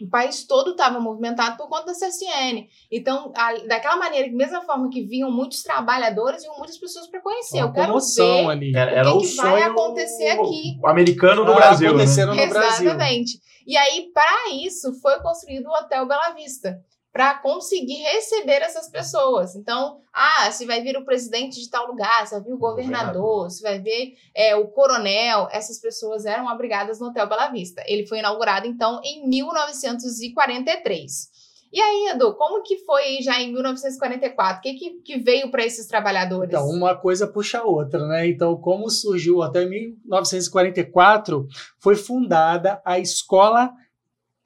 O 0.00 0.08
país 0.08 0.44
todo 0.44 0.72
estava 0.72 1.00
movimentado 1.00 1.56
por 1.56 1.68
conta 1.68 1.86
da 1.86 1.92
CSN. 1.94 2.68
Então, 2.90 3.32
a- 3.34 3.54
daquela 3.66 3.96
maneira, 3.96 4.28
da 4.30 4.36
mesma 4.36 4.60
forma 4.62 4.90
que 4.90 5.02
vinham 5.02 5.30
muitos 5.30 5.62
trabalhadores, 5.62 6.42
vinham 6.42 6.56
muitas 6.58 6.76
pessoas 6.76 7.06
para 7.06 7.20
conhecer. 7.20 7.58
Uma 7.58 7.66
Eu 7.68 7.72
quero 7.72 7.92
ver 7.98 8.50
ali. 8.50 8.76
Era, 8.76 8.90
o 8.90 8.94
era 8.94 9.10
que 9.10 9.16
o 9.16 9.20
que 9.20 9.36
vai 9.36 9.62
acontecer 9.62 10.28
aqui. 10.28 10.78
o 10.82 10.86
americano 10.86 11.44
no 11.44 11.52
Ah, 11.52 11.56
Brasil. 11.56 11.88
Né? 11.88 11.94
aconteceram 11.94 12.34
no 12.34 12.46
Brasil. 12.48 12.86
Exatamente. 12.90 13.40
E 13.66 13.76
aí, 13.76 14.10
para 14.12 14.50
isso, 14.52 14.92
foi 15.00 15.18
construído 15.20 15.66
o 15.66 15.72
Hotel 15.72 16.06
Bela 16.06 16.30
Vista. 16.34 16.78
Para 17.16 17.38
conseguir 17.38 18.02
receber 18.02 18.60
essas 18.60 18.90
pessoas. 18.90 19.56
Então, 19.56 20.02
ah, 20.12 20.50
se 20.50 20.66
vai 20.66 20.82
vir 20.82 20.98
o 20.98 21.04
presidente 21.06 21.58
de 21.58 21.70
tal 21.70 21.86
lugar, 21.86 22.26
se 22.26 22.34
vai 22.34 22.42
vir 22.42 22.52
o 22.52 22.58
governador, 22.58 23.14
governador. 23.14 23.50
se 23.50 23.62
vai 23.62 23.80
vir 23.80 24.18
é, 24.34 24.54
o 24.54 24.68
coronel, 24.68 25.48
essas 25.50 25.80
pessoas 25.80 26.26
eram 26.26 26.46
abrigadas 26.46 27.00
no 27.00 27.06
Hotel 27.06 27.26
Bela 27.26 27.48
Vista. 27.48 27.82
Ele 27.86 28.06
foi 28.06 28.18
inaugurado, 28.18 28.66
então, 28.66 29.00
em 29.02 29.26
1943. 29.26 31.46
E 31.72 31.80
aí, 31.80 32.10
Edu, 32.14 32.34
como 32.34 32.62
que 32.62 32.78
foi 32.84 33.20
já 33.22 33.40
em 33.40 33.52
1944? 33.52 34.58
O 34.58 34.62
que, 34.62 34.74
que, 34.74 34.90
que 35.00 35.18
veio 35.18 35.50
para 35.50 35.64
esses 35.64 35.86
trabalhadores? 35.86 36.48
Então, 36.48 36.68
uma 36.68 36.94
coisa 36.94 37.26
puxa 37.26 37.58
a 37.58 37.64
outra, 37.64 38.06
né? 38.06 38.28
Então, 38.28 38.56
como 38.56 38.88
surgiu 38.88 39.42
até 39.42 39.64
1944, 39.64 41.46
foi 41.78 41.96
fundada 41.96 42.80
a 42.84 42.98
Escola 42.98 43.72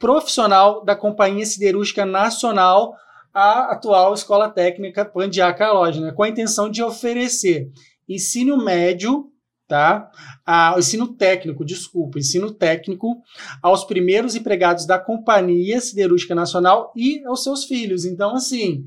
Profissional 0.00 0.82
da 0.82 0.96
Companhia 0.96 1.44
Siderúrgica 1.44 2.06
Nacional, 2.06 2.94
a 3.34 3.72
atual 3.72 4.14
Escola 4.14 4.48
Técnica 4.48 5.04
Pandiaca 5.04 5.70
Loja, 5.70 6.00
né? 6.00 6.10
com 6.10 6.22
a 6.22 6.28
intenção 6.28 6.70
de 6.70 6.82
oferecer 6.82 7.70
ensino 8.08 8.56
médio, 8.56 9.26
tá? 9.68 10.10
Ah, 10.44 10.74
ensino 10.78 11.06
técnico, 11.06 11.64
desculpa, 11.64 12.18
ensino 12.18 12.50
técnico 12.50 13.18
aos 13.62 13.84
primeiros 13.84 14.34
empregados 14.34 14.86
da 14.86 14.98
Companhia 14.98 15.80
Siderúrgica 15.80 16.34
Nacional 16.34 16.92
e 16.96 17.22
aos 17.26 17.44
seus 17.44 17.64
filhos. 17.64 18.06
Então, 18.06 18.34
assim, 18.34 18.86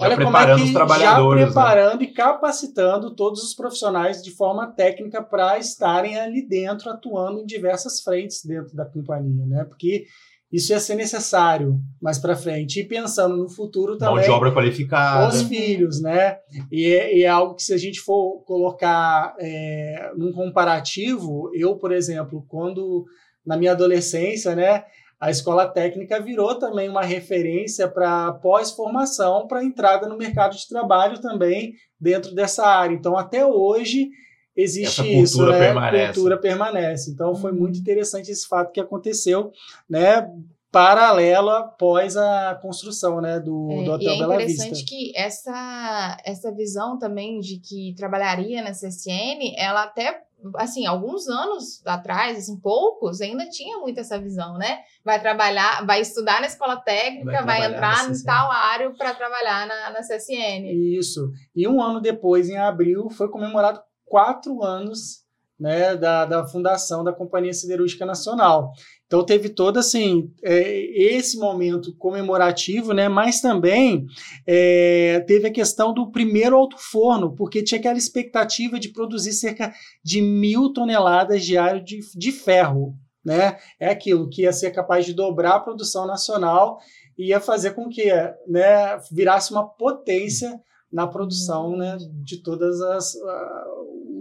Já 0.00 0.06
Olha 0.06 0.16
como 0.16 0.36
é 0.36 0.54
que 0.54 0.72
já 1.00 1.20
né? 1.20 1.44
preparando 1.44 2.02
e 2.02 2.06
capacitando 2.06 3.14
todos 3.14 3.42
os 3.42 3.52
profissionais 3.52 4.22
de 4.22 4.30
forma 4.30 4.66
técnica 4.68 5.22
para 5.22 5.58
estarem 5.58 6.18
ali 6.18 6.48
dentro, 6.48 6.88
atuando 6.88 7.40
em 7.40 7.46
diversas 7.46 8.00
frentes 8.00 8.44
dentro 8.44 8.74
da 8.74 8.86
companhia, 8.86 9.44
né? 9.44 9.64
Porque 9.64 10.06
isso 10.50 10.72
ia 10.72 10.80
ser 10.80 10.94
necessário 10.94 11.78
mais 12.00 12.18
para 12.18 12.34
frente. 12.34 12.80
E 12.80 12.84
pensando 12.84 13.36
no 13.36 13.48
futuro 13.48 13.98
Mão 13.98 13.98
também, 13.98 14.24
de 14.24 14.30
obra 14.30 14.50
qualificada. 14.50 15.28
os 15.28 15.42
filhos, 15.42 16.00
né? 16.00 16.38
E 16.72 16.86
é, 16.86 17.16
e 17.18 17.22
é 17.22 17.28
algo 17.28 17.54
que 17.54 17.62
se 17.62 17.74
a 17.74 17.76
gente 17.76 18.00
for 18.00 18.42
colocar 18.44 19.34
é, 19.38 20.10
num 20.16 20.32
comparativo, 20.32 21.50
eu, 21.54 21.76
por 21.76 21.92
exemplo, 21.92 22.44
quando 22.48 23.04
na 23.44 23.56
minha 23.56 23.72
adolescência, 23.72 24.54
né? 24.54 24.84
A 25.20 25.30
escola 25.30 25.66
técnica 25.66 26.20
virou 26.20 26.54
também 26.58 26.88
uma 26.88 27.02
referência 27.02 27.88
para 27.88 28.32
pós-formação, 28.34 29.48
para 29.48 29.64
entrada 29.64 30.08
no 30.08 30.16
mercado 30.16 30.56
de 30.56 30.68
trabalho 30.68 31.20
também 31.20 31.72
dentro 32.00 32.32
dessa 32.34 32.64
área. 32.64 32.94
Então, 32.94 33.16
até 33.16 33.44
hoje 33.44 34.08
existe 34.58 35.00
Essa 35.00 35.02
cultura 35.04 35.22
isso, 35.22 35.46
né? 35.46 35.58
permanece. 35.58 36.12
Cultura 36.14 36.36
permanece. 36.38 37.10
Então, 37.12 37.34
foi 37.36 37.52
muito 37.52 37.78
interessante 37.78 38.30
esse 38.30 38.46
fato 38.46 38.72
que 38.72 38.80
aconteceu, 38.80 39.52
né? 39.88 40.28
Paralelo 40.70 41.48
após 41.48 42.14
a 42.16 42.58
construção, 42.60 43.20
né? 43.20 43.40
Do, 43.40 43.68
É, 43.70 43.76
do 43.76 43.82
e 43.84 43.88
Hotel 43.90 44.12
é 44.14 44.18
Bela 44.18 44.34
interessante 44.34 44.70
Vista. 44.70 44.86
que 44.86 45.12
essa, 45.16 46.16
essa 46.24 46.52
visão 46.52 46.98
também 46.98 47.38
de 47.40 47.58
que 47.58 47.94
trabalharia 47.96 48.62
na 48.62 48.72
CSN, 48.72 49.54
ela 49.56 49.84
até, 49.84 50.20
assim, 50.56 50.84
alguns 50.86 51.26
anos 51.26 51.80
atrás, 51.86 52.36
assim, 52.36 52.60
poucos, 52.60 53.22
ainda 53.22 53.48
tinha 53.48 53.78
muito 53.78 53.98
essa 54.00 54.20
visão, 54.20 54.58
né? 54.58 54.80
Vai 55.02 55.18
trabalhar, 55.18 55.86
vai 55.86 56.02
estudar 56.02 56.40
na 56.42 56.48
escola 56.48 56.76
técnica, 56.76 57.44
Vai 57.44 57.60
vai, 57.60 57.70
entrar 57.72 58.10
em 58.10 58.22
tal 58.22 58.50
área 58.52 58.90
para 58.90 59.14
trabalhar 59.14 59.66
na, 59.66 59.90
na 59.90 60.00
CSN. 60.00 60.66
Isso. 60.98 61.30
E 61.56 61.66
um 61.66 61.80
ano 61.80 61.98
depois, 61.98 62.50
em 62.50 62.58
abril, 62.58 63.08
foi 63.08 63.28
comemorado 63.30 63.80
quatro 64.08 64.62
anos 64.62 65.26
né, 65.58 65.96
da, 65.96 66.24
da 66.24 66.46
fundação 66.46 67.02
da 67.02 67.12
Companhia 67.12 67.52
Siderúrgica 67.52 68.06
Nacional. 68.06 68.72
Então 69.06 69.24
teve 69.24 69.48
todo 69.48 69.78
assim 69.78 70.30
é, 70.44 70.80
esse 71.14 71.38
momento 71.38 71.96
comemorativo, 71.96 72.92
né? 72.92 73.08
Mas 73.08 73.40
também 73.40 74.06
é, 74.46 75.20
teve 75.26 75.48
a 75.48 75.52
questão 75.52 75.92
do 75.92 76.12
primeiro 76.12 76.54
alto-forno, 76.56 77.34
porque 77.34 77.62
tinha 77.62 77.78
aquela 77.78 77.98
expectativa 77.98 78.78
de 78.78 78.90
produzir 78.90 79.32
cerca 79.32 79.72
de 80.04 80.20
mil 80.20 80.72
toneladas 80.72 81.44
diário 81.44 81.82
de, 81.82 82.00
de 82.14 82.30
ferro, 82.30 82.94
né? 83.24 83.56
É 83.80 83.88
aquilo 83.88 84.28
que 84.28 84.42
ia 84.42 84.52
ser 84.52 84.70
capaz 84.70 85.04
de 85.06 85.14
dobrar 85.14 85.56
a 85.56 85.60
produção 85.60 86.06
nacional 86.06 86.78
e 87.16 87.30
ia 87.30 87.40
fazer 87.40 87.72
com 87.72 87.88
que 87.88 88.12
né, 88.46 88.98
virasse 89.10 89.50
uma 89.50 89.66
potência 89.66 90.60
na 90.92 91.06
produção 91.06 91.76
né, 91.76 91.96
de 92.24 92.38
todas 92.42 92.80
as 92.80 93.14
ah, 93.16 93.64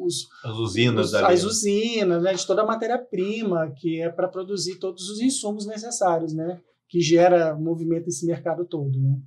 os, 0.01 0.27
As 0.43 0.55
usinas 0.57 1.07
os- 1.07 1.13
as 1.15 1.43
usinas, 1.43 2.21
né, 2.23 2.33
de 2.33 2.45
toda 2.45 2.61
a 2.61 2.65
matéria-prima 2.65 3.71
que 3.75 4.01
é 4.01 4.09
para 4.09 4.27
produzir 4.27 4.75
todos 4.79 5.09
os 5.09 5.19
insumos 5.21 5.65
necessários, 5.65 6.33
né, 6.33 6.59
que 6.87 7.01
gera 7.01 7.55
movimento 7.55 8.05
nesse 8.05 8.25
mercado 8.25 8.63
todo, 8.65 8.99
né. 9.01 9.17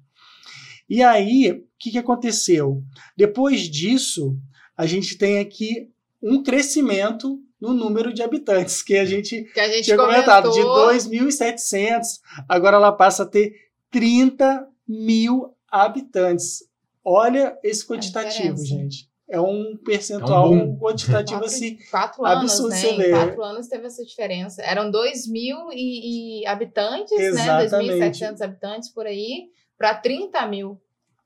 E 0.89 1.03
aí, 1.03 1.53
o 1.53 1.65
que, 1.79 1.91
que 1.93 1.99
aconteceu? 1.99 2.83
Depois 3.17 3.63
disso, 3.63 4.37
a 4.77 4.87
gente 4.87 5.17
tem 5.17 5.39
aqui 5.39 5.89
um 6.23 6.43
crescimento 6.43 7.39
no 7.61 7.73
número 7.75 8.13
de 8.13 8.23
habitantes, 8.23 8.83
que 8.83 8.97
a 8.97 9.05
gente 9.05 9.45
Que 9.55 9.61
a 9.61 9.69
gente 9.69 9.85
tinha 9.85 9.97
comentado, 9.97 10.51
de 10.51 10.61
comentou. 10.63 10.89
2.700, 10.93 12.01
agora 12.49 12.77
ela 12.77 12.91
passa 12.93 13.23
a 13.23 13.27
ter 13.27 13.53
30 13.91 14.67
mil 14.89 15.55
habitantes. 15.71 16.65
Olha 17.05 17.57
esse 17.63 17.87
quantitativo, 17.87 18.57
gente. 18.65 19.09
É 19.29 19.41
um 19.41 19.77
percentual 19.85 20.47
É 20.53 20.57
um 20.57 20.77
quantitativo 20.77 21.39
Quatro, 21.41 21.55
assim. 21.55 21.79
quatro 21.91 22.25
anos, 22.27 22.43
absurdo 22.53 22.71
né? 22.71 22.77
você 22.77 22.91
Em 22.91 22.97
ver. 22.97 23.11
quatro 23.11 23.43
anos 23.45 23.69
teve 23.69 23.87
essa 23.87 24.05
diferença. 24.05 24.61
Eram 24.63 24.91
2 24.91 25.29
mil 25.29 25.57
e, 25.73 26.41
e 26.43 26.47
habitantes, 26.47 27.17
né? 27.17 27.63
Exatamente. 27.63 27.93
2.700 28.21 28.41
habitantes 28.43 28.93
por 28.93 29.07
aí, 29.07 29.45
para 29.79 29.95
30 29.95 30.45
mil. 30.49 30.81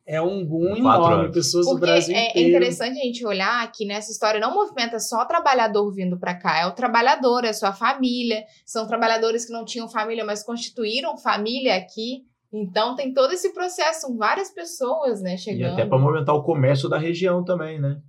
É 0.06 0.20
um 0.20 0.44
boom 0.44 0.76
Em 0.76 0.82
quatro 0.82 1.04
enorme, 1.04 1.24
anos. 1.24 1.34
pessoas 1.34 1.64
do 1.64 1.70
Porque 1.72 1.86
Brasil 1.86 2.14
é, 2.14 2.18
é 2.18 2.28
inteiro. 2.28 2.48
interessante 2.50 3.00
a 3.00 3.02
gente 3.04 3.24
olhar 3.26 3.72
que 3.72 3.86
nessa 3.86 4.12
história 4.12 4.38
não 4.38 4.52
movimenta 4.54 4.98
só 5.00 5.24
trabalhador 5.24 5.90
vindo 5.94 6.18
para 6.20 6.34
cá, 6.34 6.60
é 6.60 6.66
o 6.66 6.72
trabalhador, 6.72 7.42
é 7.46 7.54
sua 7.54 7.72
família. 7.72 8.44
São 8.66 8.86
trabalhadores 8.86 9.46
que 9.46 9.52
não 9.52 9.64
tinham 9.64 9.88
família, 9.88 10.22
mas 10.22 10.42
constituíram 10.44 11.16
família 11.16 11.74
aqui. 11.74 12.22
Então 12.56 12.94
tem 12.94 13.12
todo 13.12 13.32
esse 13.32 13.52
processo, 13.52 14.02
são 14.02 14.16
várias 14.16 14.50
pessoas, 14.50 15.20
né, 15.20 15.34
E 15.34 15.38
chegando. 15.38 15.72
até 15.72 15.84
para 15.84 15.98
movimentar 15.98 16.34
o 16.34 16.42
comércio 16.42 16.88
da 16.88 16.96
região 16.98 17.44
também, 17.44 17.80
né? 17.80 18.00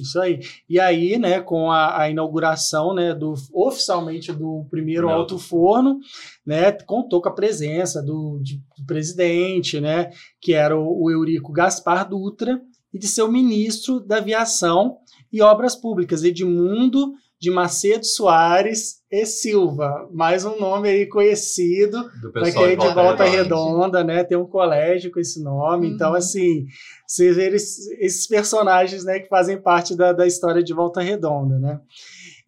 Isso 0.00 0.18
aí. 0.18 0.40
E 0.66 0.80
aí, 0.80 1.18
né, 1.18 1.38
com 1.42 1.70
a, 1.70 2.00
a 2.00 2.08
inauguração, 2.10 2.94
né, 2.94 3.14
do 3.14 3.34
oficialmente 3.52 4.32
do 4.32 4.66
primeiro 4.70 4.70
Primeiro 4.70 5.08
alto 5.10 5.38
forno, 5.38 5.98
né, 6.46 6.72
contou 6.72 7.20
com 7.20 7.28
a 7.28 7.34
presença 7.34 8.02
do, 8.02 8.38
de- 8.42 8.56
do 8.78 8.86
presidente, 8.86 9.78
né, 9.80 10.10
que 10.40 10.54
era 10.54 10.74
o, 10.78 11.02
o 11.04 11.10
Eurico 11.10 11.52
Gaspar 11.52 12.08
Dutra, 12.08 12.58
e 12.94 12.98
de 12.98 13.06
seu 13.06 13.30
ministro 13.30 14.00
da 14.00 14.16
Aviação 14.16 14.96
e 15.30 15.42
Obras 15.42 15.76
Públicas, 15.76 16.22
Edmundo 16.24 17.12
de 17.42 17.50
Macedo 17.50 18.06
Soares 18.06 19.02
e 19.10 19.26
Silva. 19.26 20.08
Mais 20.12 20.44
um 20.44 20.60
nome 20.60 20.88
aí 20.88 21.06
conhecido 21.06 22.08
Do 22.20 22.30
para 22.30 22.44
pessoal 22.44 22.64
quem 22.64 22.74
é 22.74 22.76
de 22.76 22.94
Volta 22.94 23.24
Redonda. 23.24 23.80
Redonda, 23.80 24.04
né? 24.04 24.22
Tem 24.22 24.38
um 24.38 24.46
colégio 24.46 25.10
com 25.10 25.18
esse 25.18 25.42
nome. 25.42 25.88
Uhum. 25.88 25.92
Então, 25.92 26.14
assim, 26.14 26.66
você 27.04 27.32
vê 27.32 27.48
esses, 27.48 27.88
esses 27.98 28.28
personagens 28.28 29.02
né, 29.04 29.18
que 29.18 29.28
fazem 29.28 29.60
parte 29.60 29.96
da, 29.96 30.12
da 30.12 30.24
história 30.24 30.62
de 30.62 30.72
Volta 30.72 31.02
Redonda, 31.02 31.58
né? 31.58 31.80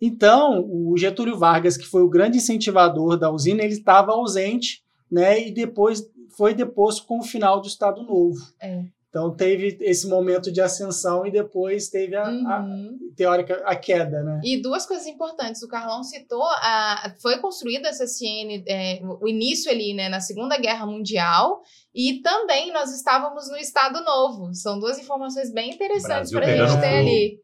Então, 0.01 0.65
o 0.65 0.97
Getúlio 0.97 1.37
Vargas, 1.37 1.77
que 1.77 1.87
foi 1.89 2.03
o 2.03 2.09
grande 2.09 2.37
incentivador 2.37 3.17
da 3.17 3.33
usina, 3.33 3.65
ele 3.65 3.73
estava 3.73 4.13
ausente, 4.13 4.85
né? 5.11 5.45
E 5.45 5.53
depois 5.53 6.09
foi 6.37 6.55
deposto 6.55 7.05
com 7.05 7.19
o 7.19 7.25
final 7.25 7.61
do 7.61 7.67
Estado 7.67 8.01
Novo. 8.05 8.39
É. 8.63 8.85
Então, 9.15 9.31
teve 9.33 9.79
esse 9.81 10.09
momento 10.09 10.51
de 10.51 10.61
ascensão 10.61 11.25
e 11.25 11.31
depois 11.31 11.89
teve 11.89 12.17
a, 12.17 12.27
a 12.27 12.61
Uhum. 12.65 12.99
teórica 13.17 13.63
a 13.65 13.77
queda, 13.77 14.25
né? 14.25 14.41
E 14.43 14.61
duas 14.61 14.85
coisas 14.87 15.07
importantes, 15.07 15.63
o 15.63 15.69
Carlão 15.69 16.03
citou, 16.03 16.43
a, 16.43 17.15
foi 17.23 17.39
construída 17.39 17.89
essa 17.91 18.09
CN, 18.09 18.65
é, 18.67 18.99
o 19.21 19.29
início 19.29 19.71
ali, 19.71 19.95
né, 19.95 20.09
na 20.09 20.19
Segunda 20.19 20.59
Guerra 20.59 20.85
Mundial, 20.85 21.63
e 21.95 22.15
também 22.23 22.73
nós 22.73 22.93
estávamos 22.93 23.49
no 23.49 23.57
Estado 23.57 24.03
Novo. 24.03 24.53
São 24.53 24.81
duas 24.81 24.99
informações 24.99 25.53
bem 25.53 25.71
interessantes 25.71 26.33
para 26.33 26.45
a 26.45 26.57
gente 26.57 26.81
ter 26.81 26.87
ali. 26.99 27.39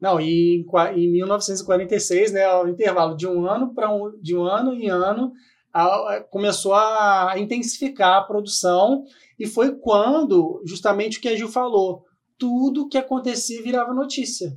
Não, 0.00 0.20
e 0.20 0.56
em, 0.56 0.66
em 0.96 1.12
1946, 1.12 2.32
né, 2.32 2.44
ao 2.46 2.66
intervalo 2.66 3.16
de 3.16 3.28
um 3.28 3.46
ano 3.46 3.72
para 3.72 3.94
um, 3.94 4.10
de 4.20 4.36
um 4.36 4.42
ano 4.42 4.74
em 4.74 4.88
ano, 4.90 5.30
a- 5.72 6.16
a- 6.16 6.20
começou 6.20 6.74
a 6.74 7.34
intensificar 7.36 8.14
a 8.18 8.22
produção 8.22 9.04
e 9.42 9.46
foi 9.48 9.74
quando, 9.74 10.62
justamente 10.64 11.18
o 11.18 11.20
que 11.20 11.28
a 11.28 11.34
Gil 11.34 11.48
falou, 11.48 12.04
tudo 12.38 12.88
que 12.88 12.96
acontecia 12.96 13.60
virava 13.60 13.92
notícia. 13.92 14.56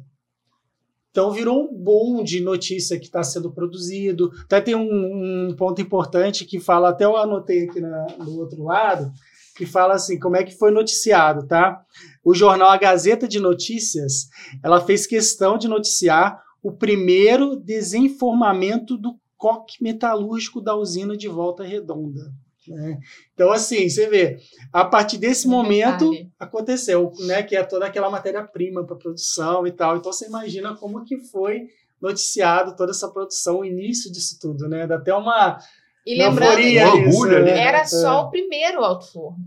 Então 1.09 1.31
virou 1.31 1.63
um 1.63 1.73
boom 1.75 2.23
de 2.23 2.39
notícia 2.39 2.99
que 2.99 3.05
está 3.07 3.23
sendo 3.23 3.51
produzido. 3.51 4.29
Até 4.43 4.61
tem 4.61 4.75
um, 4.75 5.47
um 5.49 5.55
ponto 5.55 5.81
importante 5.81 6.45
que 6.45 6.59
fala, 6.59 6.89
até 6.89 7.03
eu 7.03 7.17
anotei 7.17 7.63
aqui 7.63 7.81
na- 7.81 8.05
outro 8.27 8.61
lado, 8.61 9.11
que 9.57 9.65
fala 9.65 9.95
assim, 9.95 10.19
como 10.19 10.35
é 10.35 10.43
que 10.43 10.55
foi 10.55 10.69
noticiado, 10.69 11.47
tá? 11.47 11.81
O 12.23 12.35
jornal 12.35 12.69
A 12.69 12.77
Gazeta 12.77 13.27
de 13.27 13.39
Notícias, 13.39 14.27
ela 14.63 14.79
fez 14.79 15.07
questão 15.07 15.57
de 15.57 15.67
noticiar 15.67 16.39
o 16.61 16.71
primeiro 16.71 17.55
desenformamento 17.55 18.95
do 18.95 19.15
coque 19.35 19.81
metalúrgico 19.81 20.61
da 20.61 20.75
usina 20.75 21.17
de 21.17 21.27
Volta 21.27 21.63
Redonda. 21.63 22.21
Né? 22.67 22.97
Então, 23.33 23.51
assim, 23.51 23.87
você 23.89 24.07
vê, 24.07 24.37
a 24.71 24.83
partir 24.85 25.17
desse 25.17 25.47
Um 25.47 25.51
momento 25.51 26.09
detalhe. 26.09 26.31
aconteceu, 26.39 27.11
né? 27.27 27.43
Que 27.43 27.55
é 27.55 27.63
toda 27.63 27.85
aquela 27.85 28.09
matéria-prima 28.09 28.85
para 28.85 28.95
produção 28.95 29.65
e 29.67 29.71
tal. 29.71 29.97
Então, 29.97 30.11
você 30.11 30.27
imagina 30.27 30.75
como 30.75 31.03
que 31.03 31.17
foi 31.17 31.67
noticiado 32.01 32.75
toda 32.75 32.91
essa 32.91 33.09
produção, 33.09 33.59
o 33.59 33.65
início 33.65 34.11
disso 34.11 34.37
tudo, 34.39 34.67
né? 34.67 34.85
Dá 34.85 34.95
até 34.95 35.13
uma 35.13 35.57
E 36.05 36.17
lembrando 36.17 36.59
euforia 36.59 36.87
Um 36.87 36.91
orgulho 37.07 37.37
ali, 37.37 37.45
né? 37.45 37.59
era 37.59 37.79
É. 37.79 37.85
só 37.85 38.23
o 38.23 38.29
primeiro 38.29 38.83
alto 38.83 39.11
forno. 39.11 39.37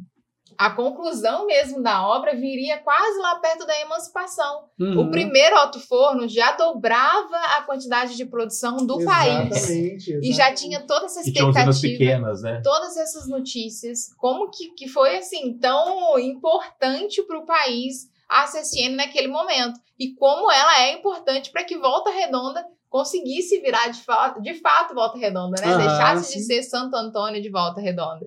A 0.58 0.70
conclusão 0.70 1.46
mesmo 1.46 1.80
da 1.80 2.04
obra 2.04 2.34
viria 2.34 2.78
quase 2.78 3.16
lá 3.20 3.36
perto 3.36 3.64
da 3.64 3.80
emancipação. 3.80 4.64
Uhum. 4.78 5.02
O 5.02 5.10
primeiro 5.12 5.54
alto 5.56 5.78
forno 5.78 6.26
já 6.28 6.50
dobrava 6.56 7.36
a 7.56 7.62
quantidade 7.62 8.16
de 8.16 8.24
produção 8.26 8.76
do 8.84 9.04
país. 9.04 9.52
Exatamente, 9.56 10.10
E 10.20 10.32
já 10.32 10.50
exatamente. 10.50 10.60
tinha 10.62 10.80
toda 10.84 11.06
essa 11.06 11.20
E 11.20 11.32
tinha 11.32 11.46
usinas 11.46 11.76
expectativa. 11.76 11.98
pequenas, 11.98 12.42
né? 12.42 12.60
Todas 12.64 12.96
essas 12.96 13.28
notícias, 13.28 14.12
como 14.16 14.50
que, 14.50 14.70
que 14.74 14.88
foi 14.88 15.16
assim 15.18 15.56
tão 15.58 16.18
importante 16.18 17.22
para 17.22 17.38
o 17.38 17.46
país 17.46 18.08
a 18.28 18.44
CSN 18.44 18.96
naquele 18.96 19.28
momento 19.28 19.78
e 19.98 20.12
como 20.14 20.50
ela 20.50 20.80
é 20.82 20.92
importante 20.92 21.50
para 21.52 21.62
que 21.64 21.78
Volta 21.78 22.10
Redonda 22.10 22.64
conseguisse 22.90 23.60
virar 23.60 23.88
de 23.88 24.02
fato, 24.02 24.40
de 24.42 24.54
fato 24.54 24.92
Volta 24.94 25.16
Redonda, 25.18 25.60
né? 25.60 25.68
Aham, 25.72 25.78
Deixasse 25.78 26.32
sim. 26.32 26.38
de 26.40 26.44
ser 26.44 26.62
Santo 26.64 26.96
Antônio 26.96 27.40
de 27.40 27.48
Volta 27.48 27.80
Redonda. 27.80 28.26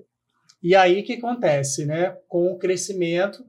E 0.62 0.76
aí 0.76 1.00
o 1.00 1.04
que 1.04 1.14
acontece, 1.14 1.84
né? 1.84 2.16
Com 2.28 2.52
o 2.52 2.58
crescimento, 2.58 3.44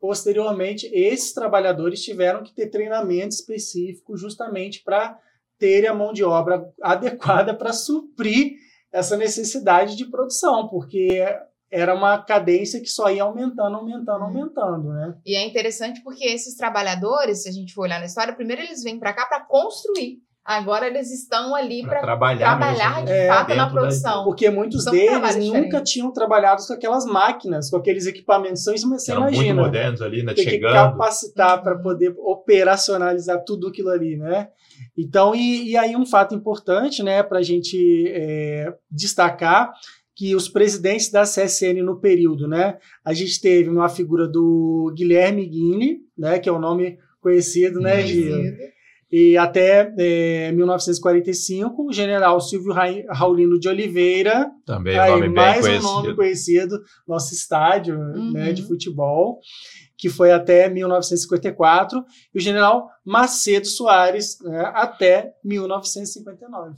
posteriormente, 0.00 0.86
esses 0.92 1.32
trabalhadores 1.32 2.02
tiveram 2.02 2.42
que 2.42 2.54
ter 2.54 2.68
treinamento 2.68 3.34
específico 3.34 4.16
justamente 4.16 4.82
para 4.82 5.18
terem 5.58 5.88
a 5.88 5.94
mão 5.94 6.12
de 6.12 6.24
obra 6.24 6.68
adequada 6.82 7.54
para 7.54 7.72
suprir 7.72 8.56
essa 8.92 9.16
necessidade 9.16 9.96
de 9.96 10.06
produção, 10.06 10.68
porque 10.68 11.22
era 11.70 11.94
uma 11.94 12.22
cadência 12.22 12.80
que 12.80 12.88
só 12.88 13.10
ia 13.10 13.22
aumentando, 13.24 13.76
aumentando, 13.76 14.20
Uhum. 14.20 14.24
aumentando, 14.24 14.92
né? 14.92 15.18
E 15.26 15.34
é 15.36 15.44
interessante 15.44 16.00
porque 16.02 16.24
esses 16.24 16.56
trabalhadores, 16.56 17.42
se 17.42 17.48
a 17.48 17.52
gente 17.52 17.74
for 17.74 17.82
olhar 17.82 17.98
na 17.98 18.06
história, 18.06 18.34
primeiro 18.34 18.62
eles 18.62 18.82
vêm 18.82 18.98
para 18.98 19.12
cá 19.12 19.26
para 19.26 19.44
construir. 19.44 20.22
Agora 20.46 20.86
eles 20.86 21.10
estão 21.10 21.54
ali 21.56 21.82
Para 21.82 22.00
trabalhar, 22.00 22.56
trabalhar 22.56 22.90
mesmo, 22.96 23.06
de 23.06 23.12
né? 23.12 23.24
É, 23.24 23.28
fato 23.28 23.48
na 23.48 23.54
dentro 23.54 23.64
da- 23.74 23.80
produção. 23.80 24.24
Porque 24.24 24.48
muitos 24.48 24.84
São 24.84 24.92
deles 24.92 25.10
trabalhos 25.10 25.46
nunca 25.48 25.82
tinham 25.82 26.12
trabalhado 26.12 26.62
com 26.64 26.72
aquelas 26.72 27.04
máquinas, 27.04 27.68
com 27.68 27.76
aqueles 27.76 28.06
equipamentos. 28.06 28.62
Então, 28.62 28.74
isso 28.74 28.88
você 28.88 29.10
Eram 29.10 29.22
muito 29.22 29.34
imagina. 29.34 29.60
modernos 29.62 30.00
ali, 30.02 30.22
né? 30.22 30.34
tem 30.34 30.44
que 30.44 30.50
Chegando. 30.52 30.72
capacitar 30.72 31.56
Uhum. 31.58 31.62
para 31.64 31.78
poder 31.78 32.14
operacionalizar 32.18 33.42
tudo 33.44 33.68
aquilo 33.68 33.90
ali, 33.90 34.16
né? 34.16 34.48
Então, 34.96 35.34
e, 35.34 35.70
e 35.70 35.76
aí 35.76 35.96
um 35.96 36.06
fato 36.06 36.34
importante, 36.34 37.02
né, 37.02 37.22
para 37.22 37.38
a 37.38 37.42
gente 37.42 38.04
é, 38.08 38.72
destacar 38.90 39.72
que 40.14 40.34
os 40.34 40.48
presidentes 40.48 41.10
da 41.10 41.22
CSN 41.24 41.82
no 41.82 42.00
período, 42.00 42.48
né, 42.48 42.78
a 43.04 43.12
gente 43.12 43.40
teve 43.40 43.68
uma 43.68 43.88
figura 43.88 44.26
do 44.26 44.92
Guilherme 44.96 45.44
Guine, 45.46 45.98
né, 46.16 46.38
que 46.38 46.48
é 46.48 46.52
o 46.52 46.58
nome 46.58 46.98
conhecido, 47.20 47.80
né, 47.80 48.00
Gil? 48.02 48.36
E 49.10 49.36
até 49.36 49.92
é, 49.98 50.50
1945, 50.52 51.86
o 51.88 51.92
general 51.92 52.40
Silvio 52.40 52.72
Ra- 52.72 52.86
Raulino 53.10 53.58
de 53.58 53.68
Oliveira, 53.68 54.50
Também, 54.66 54.98
Aí, 54.98 55.10
nome 55.12 55.22
bem 55.22 55.30
mais 55.32 55.60
conhecido. 55.60 55.88
um 55.88 55.92
nome 56.02 56.16
conhecido, 56.16 56.80
nosso 57.06 57.32
estádio 57.32 57.96
Uhum. 57.96 58.32
né, 58.32 58.52
de 58.52 58.62
futebol, 58.66 59.38
que 59.96 60.08
foi 60.08 60.32
até 60.32 60.68
1954, 60.68 62.04
e 62.34 62.38
o 62.38 62.40
general 62.40 62.88
Macedo 63.04 63.66
Soares 63.68 64.38
né, 64.42 64.72
até 64.74 65.32
1959. 65.44 66.74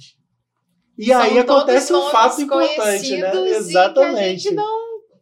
E 0.98 1.06
São 1.06 1.20
aí 1.20 1.38
acontece 1.38 1.92
um 1.94 2.10
fato 2.10 2.40
importante, 2.42 3.16
né? 3.16 3.32
e 3.34 3.54
Exatamente. 3.54 4.50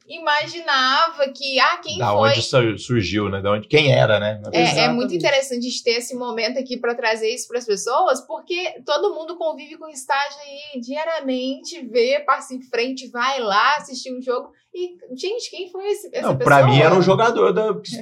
Imaginava 0.09 1.29
que, 1.35 1.59
ah, 1.59 1.79
quem 1.79 1.99
Da 1.99 2.13
foi? 2.13 2.31
onde 2.31 2.43
sur- 2.43 2.79
surgiu, 2.79 3.29
né? 3.29 3.41
Da 3.41 3.53
onde, 3.53 3.67
quem 3.69 3.93
era, 3.93 4.19
né? 4.21 4.41
É, 4.53 4.81
é 4.85 4.89
muito 4.89 5.15
interessante 5.15 5.59
a 5.59 5.63
gente 5.71 5.83
ter 5.83 5.93
esse 5.93 6.15
momento 6.15 6.59
aqui 6.59 6.77
para 6.79 6.95
trazer 6.95 7.29
isso 7.33 7.49
para 7.49 7.59
as 7.59 7.65
pessoas, 7.67 8.21
porque 8.27 8.81
todo 8.85 9.15
mundo 9.15 9.37
convive 9.37 9.77
com 9.77 9.89
estágio 9.89 10.39
aí 10.41 10.81
diariamente, 10.81 11.87
vê, 11.89 12.21
passa 12.21 12.55
em 12.55 12.63
frente, 12.63 13.09
vai 13.11 13.41
lá 13.41 13.77
assistir 13.77 14.13
um 14.17 14.21
jogo. 14.23 14.51
E, 14.75 14.97
gente, 15.19 15.51
quem 15.51 15.71
foi 15.71 15.87
esse, 15.89 16.09
essa 16.13 16.29
Não, 16.29 16.37
pessoa? 16.37 16.57
pra 16.59 16.67
mim 16.67 16.79
era 16.81 16.95
um 16.95 17.01
jogador 17.03 17.53
da, 17.53 17.73
que 17.81 17.97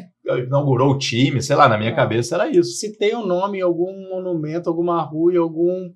inaugurou 0.44 0.92
o 0.92 0.98
time, 0.98 1.40
sei 1.42 1.54
lá, 1.54 1.68
na 1.68 1.78
minha 1.78 1.90
É. 1.90 1.94
cabeça 1.94 2.34
era 2.34 2.48
isso. 2.48 2.72
Se 2.72 2.96
tem 2.98 3.14
um 3.14 3.24
nome 3.24 3.58
em 3.58 3.62
algum 3.62 3.92
monumento, 4.10 4.68
alguma 4.68 5.00
rua, 5.02 5.38
algum 5.38 5.90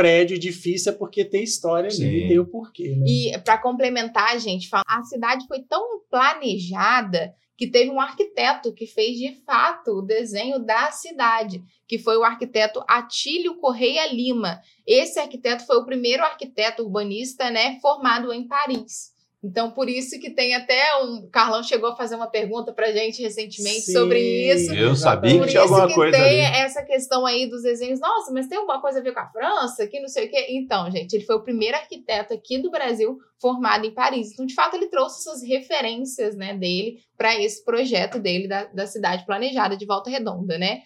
prédio 0.00 0.38
difícil, 0.38 0.92
é 0.92 0.94
porque 0.96 1.24
tem 1.24 1.42
história 1.42 1.88
ali, 1.88 1.96
Sim. 2.22 2.28
tem 2.28 2.38
o 2.38 2.46
porquê, 2.46 2.96
né? 2.96 3.04
E 3.06 3.38
para 3.44 3.58
complementar, 3.58 4.38
gente, 4.38 4.66
fala- 4.68 4.82
a 4.86 5.02
cidade 5.02 5.46
foi 5.46 5.60
tão 5.62 6.00
planejada 6.10 7.34
que 7.56 7.66
teve 7.66 7.90
um 7.90 8.00
arquiteto 8.00 8.72
que 8.72 8.86
fez 8.86 9.18
de 9.18 9.34
fato 9.44 9.98
o 9.98 10.02
desenho 10.02 10.58
da 10.58 10.90
cidade, 10.90 11.62
que 11.86 11.98
foi 11.98 12.16
o 12.16 12.24
arquiteto 12.24 12.82
Atílio 12.88 13.56
Correia 13.56 14.10
Lima. 14.10 14.58
Esse 14.86 15.20
arquiteto 15.20 15.66
foi 15.66 15.76
o 15.76 15.84
primeiro 15.84 16.22
arquiteto 16.22 16.82
urbanista, 16.82 17.50
né, 17.50 17.78
formado 17.82 18.32
em 18.32 18.48
Paris. 18.48 19.10
Então, 19.42 19.70
por 19.70 19.88
isso 19.88 20.20
que 20.20 20.30
tem 20.30 20.54
até 20.54 20.78
um. 21.02 21.26
Carlão 21.32 21.62
chegou 21.62 21.90
a 21.90 21.96
fazer 21.96 22.14
uma 22.14 22.30
pergunta 22.30 22.74
pra 22.74 22.92
gente 22.92 23.22
recentemente 23.22 23.80
Sim, 23.80 23.92
sobre 23.92 24.20
isso. 24.20 24.74
Eu 24.74 24.94
sabia 24.94 25.32
Por 25.32 25.44
que 25.44 25.50
tinha 25.52 25.64
isso 25.64 25.72
alguma 25.72 25.88
que 25.88 25.94
coisa 25.94 26.16
tem 26.16 26.44
ali. 26.46 26.56
essa 26.58 26.82
questão 26.82 27.24
aí 27.24 27.48
dos 27.48 27.62
desenhos. 27.62 27.98
Nossa, 28.00 28.30
mas 28.32 28.48
tem 28.48 28.58
alguma 28.58 28.82
coisa 28.82 28.98
a 28.98 29.02
ver 29.02 29.14
com 29.14 29.20
a 29.20 29.30
França, 29.30 29.86
que 29.86 29.98
não 29.98 30.08
sei 30.08 30.26
o 30.26 30.30
quê. 30.30 30.46
Então, 30.50 30.90
gente, 30.90 31.14
ele 31.14 31.24
foi 31.24 31.36
o 31.36 31.42
primeiro 31.42 31.74
arquiteto 31.76 32.34
aqui 32.34 32.58
do 32.58 32.70
Brasil 32.70 33.16
formado 33.40 33.86
em 33.86 33.94
Paris. 33.94 34.30
Então, 34.32 34.44
de 34.44 34.52
fato, 34.54 34.76
ele 34.76 34.88
trouxe 34.88 35.20
essas 35.20 35.42
referências 35.42 36.36
né, 36.36 36.54
dele 36.54 36.98
para 37.16 37.34
esse 37.40 37.64
projeto 37.64 38.18
dele 38.18 38.46
da, 38.46 38.64
da 38.64 38.86
cidade 38.86 39.24
planejada 39.24 39.74
de 39.74 39.86
Volta 39.86 40.10
Redonda, 40.10 40.58
né? 40.58 40.82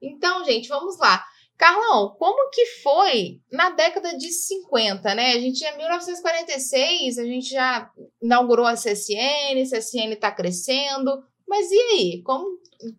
Então, 0.00 0.44
gente, 0.46 0.66
vamos 0.68 0.98
lá. 0.98 1.22
Carlão, 1.58 2.14
como 2.16 2.50
que 2.50 2.64
foi 2.82 3.40
na 3.50 3.70
década 3.70 4.16
de 4.16 4.30
50, 4.30 5.12
né? 5.16 5.32
A 5.32 5.40
gente, 5.40 5.64
em 5.64 5.76
1946, 5.76 7.18
a 7.18 7.24
gente 7.24 7.50
já 7.50 7.90
inaugurou 8.22 8.64
a 8.64 8.74
CSN, 8.74 9.60
a 9.60 9.76
CSN 9.76 10.12
está 10.12 10.30
crescendo, 10.30 11.20
mas 11.48 11.68
e 11.72 11.78
aí? 11.80 12.22
Como 12.22 12.46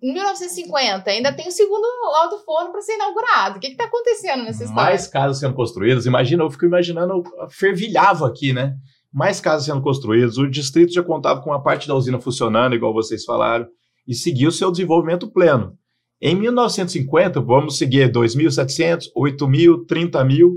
em 0.04 0.14
1950 0.14 1.10
ainda 1.10 1.32
tem 1.32 1.48
o 1.48 1.52
segundo 1.52 1.86
alto 2.16 2.44
forno 2.44 2.74
para 2.74 2.82
ser 2.82 2.96
inaugurado? 2.96 3.58
O 3.58 3.60
que 3.62 3.68
está 3.68 3.86
acontecendo 3.86 4.44
nessa 4.44 4.66
história? 4.66 4.90
Mais 4.90 5.08
casas 5.08 5.40
sendo 5.40 5.56
construídas. 5.56 6.06
Imagina, 6.06 6.44
eu 6.44 6.52
fico 6.52 6.66
imaginando, 6.66 7.24
fervilhava 7.50 8.28
aqui, 8.28 8.52
né? 8.52 8.76
Mais 9.10 9.40
casas 9.40 9.68
sendo 9.68 9.82
construídas. 9.82 10.38
O 10.38 10.50
distrito 10.50 10.92
já 10.92 11.02
contava 11.02 11.42
com 11.42 11.50
uma 11.50 11.64
parte 11.64 11.88
da 11.88 11.96
usina 11.96 12.20
funcionando, 12.20 12.76
igual 12.76 12.94
vocês 12.94 13.24
falaram, 13.24 13.66
e 14.06 14.14
seguiu 14.14 14.52
seu 14.52 14.70
desenvolvimento 14.70 15.32
pleno. 15.32 15.79
Em 16.22 16.36
1950, 16.36 17.40
vamos 17.40 17.78
seguir 17.78 18.12
2.700, 18.12 19.06
8.000, 19.16 19.86
30.000. 19.86 20.52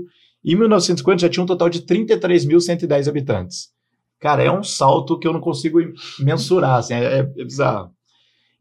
Em 0.45 0.55
1950 0.55 1.21
já 1.21 1.29
tinha 1.29 1.43
um 1.43 1.47
total 1.47 1.69
de 1.69 1.81
33.110 1.81 3.07
habitantes. 3.07 3.69
Cara, 4.19 4.43
é 4.43 4.51
um 4.51 4.63
salto 4.63 5.17
que 5.17 5.27
eu 5.27 5.33
não 5.33 5.39
consigo 5.39 5.79
mensurar, 6.19 6.79
assim, 6.79 6.93
é, 6.93 7.19
é 7.19 7.23
bizarro. 7.43 7.91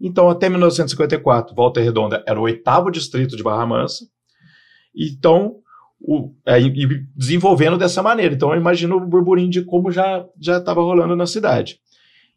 Então, 0.00 0.28
até 0.28 0.48
1954, 0.48 1.54
Volta 1.54 1.80
Redonda 1.80 2.22
era 2.26 2.38
o 2.38 2.42
oitavo 2.42 2.90
distrito 2.90 3.36
de 3.36 3.42
Barra 3.42 3.64
Mansa. 3.64 4.04
Então, 4.94 5.56
o, 6.00 6.32
é, 6.44 6.60
e 6.60 7.06
desenvolvendo 7.14 7.78
dessa 7.78 8.02
maneira. 8.02 8.34
Então, 8.34 8.52
eu 8.52 8.60
imagino 8.60 8.96
o 8.96 9.06
burburinho 9.06 9.50
de 9.50 9.64
como 9.64 9.92
já 9.92 10.26
estava 10.40 10.82
rolando 10.82 11.14
na 11.14 11.26
cidade. 11.26 11.78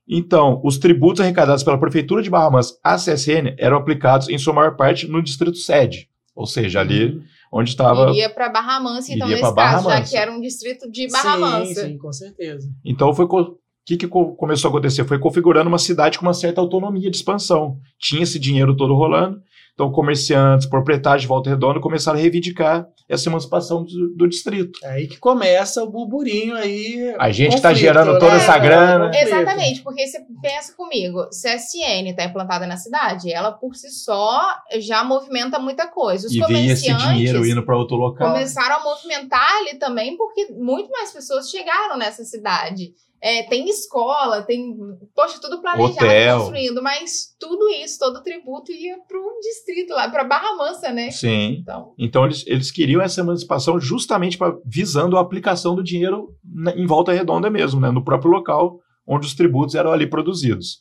Então, 0.07 0.61
os 0.63 0.77
tributos 0.77 1.21
arrecadados 1.21 1.63
pela 1.63 1.79
Prefeitura 1.79 2.21
de 2.21 2.29
Barra 2.29 2.51
Mansa 2.51 2.77
à 2.83 2.95
CSN 2.95 3.55
eram 3.57 3.77
aplicados, 3.77 4.29
em 4.29 4.37
sua 4.37 4.53
maior 4.53 4.75
parte, 4.75 5.07
no 5.07 5.21
distrito 5.21 5.57
sede. 5.57 6.07
Ou 6.35 6.45
seja, 6.45 6.81
ali 6.81 7.05
Uhum. 7.15 7.23
onde 7.53 7.69
estava. 7.69 8.09
Iria 8.11 8.29
para 8.29 8.49
Barra 8.49 8.79
Mansa, 8.79 9.13
então, 9.13 9.27
nesse 9.27 9.41
pra 9.41 9.51
Barra 9.51 9.73
caso, 9.77 9.89
já 9.89 10.01
que 10.01 10.17
era 10.17 10.31
um 10.31 10.41
distrito 10.41 10.91
de 10.91 11.07
Barra 11.09 11.33
sim, 11.35 11.39
Mansa. 11.41 11.87
sim, 11.87 11.97
com 11.97 12.11
certeza. 12.11 12.69
Então, 12.83 13.13
foi. 13.13 13.25
O 13.25 13.55
que, 13.87 13.97
que 13.97 14.07
co- 14.07 14.35
começou 14.35 14.67
a 14.69 14.71
acontecer? 14.71 15.05
Foi 15.05 15.19
configurando 15.19 15.69
uma 15.69 15.77
cidade 15.77 16.17
com 16.17 16.25
uma 16.25 16.33
certa 16.33 16.59
autonomia 16.59 17.09
de 17.09 17.17
expansão. 17.17 17.77
Tinha 17.99 18.23
esse 18.23 18.39
dinheiro 18.39 18.75
todo 18.75 18.95
rolando. 18.95 19.39
Então, 19.75 19.91
comerciantes, 19.91 20.65
proprietários 20.65 21.23
de 21.23 21.27
Volta 21.27 21.49
Redonda 21.49 21.81
começaram 21.81 22.17
a 22.17 22.21
reivindicar 22.21 22.87
essa 23.09 23.27
emancipação 23.27 23.83
do, 23.83 24.15
do 24.15 24.27
distrito. 24.27 24.79
É 24.81 24.91
aí 24.91 25.07
que 25.07 25.17
começa 25.17 25.83
o 25.83 25.91
burburinho 25.91 26.55
aí. 26.55 27.13
A 27.19 27.29
gente 27.29 27.49
que 27.49 27.55
está 27.57 27.73
gerando 27.73 28.13
né? 28.13 28.19
toda 28.19 28.35
essa 28.35 28.55
É, 28.55 28.59
grana. 28.59 29.11
Exatamente, 29.13 29.81
porque 29.81 30.07
você 30.07 30.19
pensa 30.41 30.73
comigo, 30.77 31.27
se 31.29 31.49
a 31.49 31.57
CSN 31.57 32.09
está 32.09 32.23
implantada 32.23 32.65
na 32.65 32.77
cidade, 32.77 33.29
ela 33.31 33.51
por 33.51 33.75
si 33.75 33.89
só 33.89 34.41
já 34.79 35.03
movimenta 35.03 35.59
muita 35.59 35.87
coisa. 35.87 36.25
Os 36.25 36.33
E 36.33 36.39
veio 36.39 36.71
esse 36.71 36.87
comerciantes 36.87 37.07
dinheiro 37.07 37.45
indo 37.45 37.63
para 37.63 37.77
outro 37.77 37.97
local. 37.97 38.31
começaram 38.31 38.77
a 38.77 38.83
movimentar 38.83 39.57
ali 39.57 39.77
também, 39.77 40.15
porque 40.15 40.53
muito 40.53 40.89
mais 40.89 41.11
pessoas 41.11 41.49
chegaram 41.49 41.97
nessa 41.97 42.23
cidade. 42.23 42.93
É, 43.21 43.43
tem 43.43 43.67
escola, 43.69 44.43
tem, 44.43 44.75
poxa, 45.15 45.39
tudo 45.41 45.59
planejado, 45.61 45.93
Hotel. 46.05 46.37
construindo, 46.39 46.83
mas 46.83 47.35
tudo 47.39 47.67
isso, 47.69 47.97
todo 47.97 48.17
o 48.17 48.21
tributo 48.23 48.71
ia 48.71 48.97
para 49.07 49.17
o 49.17 49.39
distrito 49.41 49.91
lá, 49.93 50.07
para 50.09 50.23
Barra 50.23 50.55
Mansa, 50.57 50.91
né? 50.91 51.09
Sim. 51.09 51.57
Então, 51.61 51.93
Então, 51.97 52.25
eles, 52.25 52.43
eles 52.45 52.69
queriam 52.71 53.01
essa 53.01 53.21
emancipação 53.21 53.79
justamente 53.79 54.37
pra, 54.37 54.55
visando 54.65 55.17
a 55.17 55.21
aplicação 55.21 55.75
do 55.75 55.83
dinheiro 55.83 56.35
na- 56.43 56.73
em 56.75 56.85
volta 56.85 57.11
redonda 57.13 57.49
mesmo, 57.49 57.79
né, 57.79 57.89
no 57.89 58.03
próprio 58.03 58.29
local 58.31 58.79
onde 59.07 59.25
os 59.27 59.33
tributos 59.33 59.75
eram 59.75 59.91
ali 59.91 60.07
produzidos. 60.07 60.79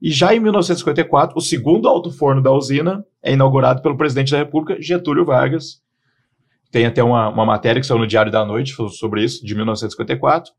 E 0.00 0.10
já 0.10 0.34
em 0.34 0.38
1954, 0.40 1.36
o 1.36 1.40
segundo 1.40 1.88
alto 1.88 2.10
forno 2.10 2.40
da 2.42 2.52
usina 2.52 3.04
é 3.22 3.32
inaugurado 3.32 3.82
pelo 3.82 3.96
presidente 3.96 4.30
da 4.30 4.38
República, 4.38 4.80
Getúlio 4.80 5.24
Vargas. 5.24 5.80
Tem 6.70 6.86
até 6.86 7.02
uma, 7.02 7.28
uma 7.28 7.44
matéria 7.44 7.80
que 7.80 7.86
saiu 7.86 7.98
no 7.98 8.06
Diário 8.06 8.30
da 8.30 8.44
Noite 8.44 8.74
sobre 8.90 9.24
isso, 9.24 9.44
de 9.44 9.54
1954. 9.54 10.52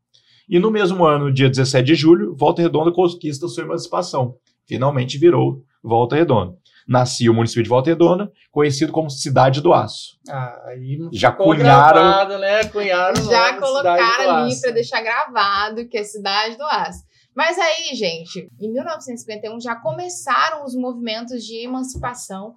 E 0.50 0.58
no 0.58 0.70
mesmo 0.70 1.04
ano, 1.06 1.32
dia 1.32 1.48
17 1.48 1.86
de 1.86 1.94
julho, 1.94 2.34
Volta 2.36 2.60
Redonda 2.60 2.90
conquista 2.90 3.46
sua 3.46 3.62
emancipação. 3.62 4.34
Finalmente 4.66 5.16
virou 5.16 5.62
Volta 5.82 6.16
Redonda. 6.16 6.54
Nascia 6.88 7.30
o 7.30 7.34
município 7.34 7.62
de 7.62 7.68
Volta 7.68 7.88
Redonda, 7.88 8.32
conhecido 8.50 8.90
como 8.90 9.08
Cidade 9.08 9.60
do 9.60 9.72
Aço. 9.72 10.18
Ah, 10.28 10.60
aí 10.66 10.98
Já 11.12 11.30
cunharam- 11.30 12.02
gravado, 12.02 12.38
né? 12.38 12.64
Cunharam 12.64 13.22
o 13.22 13.30
já 13.30 13.54
colocaram 13.60 14.36
ali 14.38 14.60
para 14.60 14.70
deixar 14.72 15.00
gravado 15.00 15.86
que 15.88 15.96
é 15.96 16.02
Cidade 16.02 16.56
do 16.56 16.64
Aço. 16.64 17.04
Mas 17.34 17.58
aí, 17.58 17.94
gente, 17.94 18.48
em 18.60 18.72
1951 18.72 19.60
já 19.60 19.76
começaram 19.76 20.64
os 20.64 20.74
movimentos 20.74 21.44
de 21.44 21.64
emancipação 21.64 22.56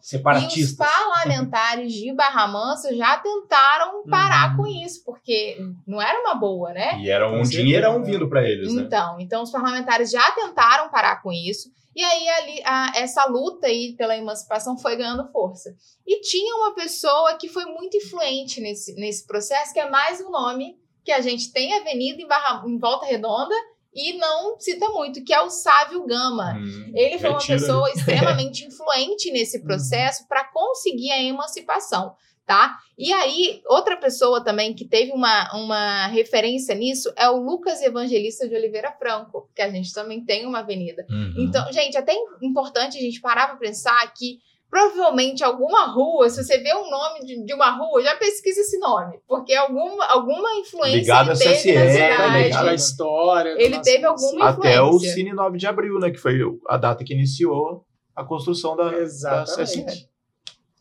e 0.58 0.64
os 0.64 0.72
parlamentares 0.74 1.94
de 1.94 2.14
Barra 2.14 2.48
Mansa 2.48 2.96
já 2.96 3.18
tentaram 3.20 4.04
parar 4.10 4.52
Uhum. 4.52 4.58
com 4.58 4.68
isso, 4.68 5.04
porque 5.06 5.58
não 5.88 6.02
era 6.02 6.20
uma 6.22 6.36
boa, 6.36 6.74
né? 6.74 7.00
E 7.00 7.10
era 7.10 7.28
um 7.30 7.44
certeza. 7.46 7.62
dinheirão 7.64 8.04
vindo 8.04 8.28
para 8.28 8.44
eles, 8.48 8.74
né? 8.74 8.82
Então, 8.82 9.20
então 9.20 9.44
os 9.44 9.52
parlamentares 9.52 10.10
já 10.12 10.32
tentaram 10.32 10.90
parar 10.90 11.22
com 11.22 11.32
isso. 11.32 11.70
E 11.96 12.04
aí 12.04 12.28
ali, 12.30 12.62
a- 12.66 12.92
essa 12.96 13.26
luta 13.26 13.68
aí 13.68 13.94
pela 13.96 14.18
emancipação 14.18 14.76
foi 14.78 14.96
ganhando 14.96 15.30
força. 15.32 15.76
E 16.08 16.22
tinha 16.22 16.56
uma 16.56 16.74
pessoa 16.74 17.38
que 17.38 17.48
foi 17.48 17.66
muito 17.66 17.96
influente 17.96 18.60
nesse, 18.60 18.96
nesse 18.96 19.26
processo, 19.28 19.72
que 19.72 19.80
é 19.80 19.88
mais 19.90 20.20
um 20.20 20.32
nome 20.32 20.76
que 21.06 21.12
a 21.12 21.22
gente 21.22 21.52
tem 21.52 21.74
avenida 21.78 22.20
em, 22.22 22.28
Barra, 22.28 22.64
em 22.68 22.80
Volta 22.80 23.06
Redonda 23.06 23.54
e 23.96 24.18
não 24.18 24.60
cita 24.60 24.90
muito, 24.90 25.24
que 25.24 25.34
é 25.34 25.42
o 25.42 25.50
Sávio 25.50 26.06
Gama. 26.06 26.54
Hum, 26.58 26.92
Ele 26.96 27.20
foi 27.20 27.30
uma 27.30 27.40
retira, 27.40 27.60
né? 27.60 27.62
pessoa 27.62 27.92
extremamente 27.94 28.66
influente 28.66 29.32
nesse 29.32 29.62
processo 29.62 30.28
para 30.28 30.46
conseguir 30.46 31.12
a 31.12 31.22
emancipação, 31.22 32.16
tá? 32.46 32.78
E 32.98 33.12
aí, 33.14 33.62
outra 33.68 33.98
pessoa 33.98 34.44
também 34.44 34.74
que 34.74 34.86
teve 34.86 35.12
uma, 35.12 35.54
uma 35.56 36.08
referência 36.08 36.74
nisso 36.76 37.12
é 37.16 37.30
o 37.30 37.38
Lucas 37.38 37.82
Evangelista 37.82 38.48
de 38.48 38.56
Oliveira 38.56 38.92
Franco, 38.92 39.50
que 39.56 39.62
a 39.62 39.70
gente 39.70 39.94
também 39.94 40.24
tem 40.24 40.46
uma 40.46 40.60
avenida. 40.60 41.06
Uhum. 41.10 41.34
Então, 41.38 41.72
gente, 41.72 41.96
é 41.96 42.00
até 42.00 42.16
importante 42.42 42.98
a 42.98 43.02
gente 43.02 43.22
parar 43.22 43.48
para 43.48 43.58
pensar 43.58 44.12
que 44.14 44.40
provavelmente 44.74 45.44
alguma 45.44 45.86
rua, 45.86 46.28
se 46.32 46.44
você 46.44 46.58
vê 46.58 46.74
um 46.74 46.90
nome 46.90 47.20
de, 47.24 47.46
de 47.46 47.54
uma 47.54 47.70
rua, 47.70 48.02
já 48.02 48.16
pesquisa 48.16 48.62
esse 48.62 48.80
nome, 48.80 49.20
porque 49.28 49.54
alguma, 49.54 50.04
alguma 50.08 50.50
influência 50.56 50.98
Ligado 50.98 51.30
ele 51.30 51.38
teve 51.38 51.74
na 51.76 51.82
CSN, 51.86 51.92
cidade. 51.92 52.44
ligado 52.44 52.68
a 52.70 52.74
história. 52.74 53.54
da 53.54 53.62
Ele 53.62 53.80
teve 53.82 54.04
alguma 54.04 54.50
Até 54.50 54.82
o 54.82 54.88
influência. 54.88 55.14
Cine 55.14 55.32
9 55.32 55.60
de 55.60 55.68
abril, 55.68 56.00
né? 56.00 56.10
Que 56.10 56.18
foi 56.18 56.40
a 56.68 56.78
data 56.78 57.04
que 57.04 57.14
iniciou 57.14 57.86
a 58.16 58.24
construção 58.24 58.76
da, 58.76 58.90
da 58.90 58.98
Exatamente. 58.98 60.10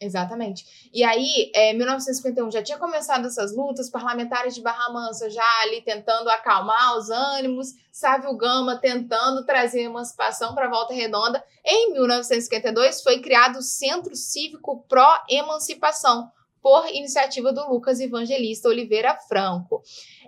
Exatamente. 0.02 0.90
E 0.92 1.04
aí, 1.04 1.50
é, 1.54 1.72
1951 1.72 2.50
já 2.50 2.62
tinha 2.62 2.76
começado 2.76 3.26
essas 3.26 3.54
lutas, 3.54 3.88
parlamentares 3.88 4.52
de 4.54 4.60
Barra 4.60 4.92
Mansa 4.92 5.30
já 5.30 5.60
ali 5.62 5.80
tentando 5.80 6.28
acalmar 6.28 6.96
os 6.96 7.08
ânimos, 7.08 7.68
Sávio 7.92 8.36
Gama 8.36 8.76
tentando 8.76 9.46
trazer 9.46 9.82
emancipação 9.82 10.54
para 10.54 10.68
Volta 10.68 10.92
Redonda. 10.92 11.42
Em 11.64 11.92
1952 11.92 13.00
foi 13.02 13.20
criado 13.20 13.58
o 13.58 13.62
Centro 13.62 14.16
Cívico 14.16 14.84
Pró-Emancipação, 14.88 16.28
por 16.60 16.88
iniciativa 16.88 17.52
do 17.52 17.68
Lucas 17.68 18.00
Evangelista 18.00 18.68
Oliveira 18.68 19.16
Franco. 19.28 19.82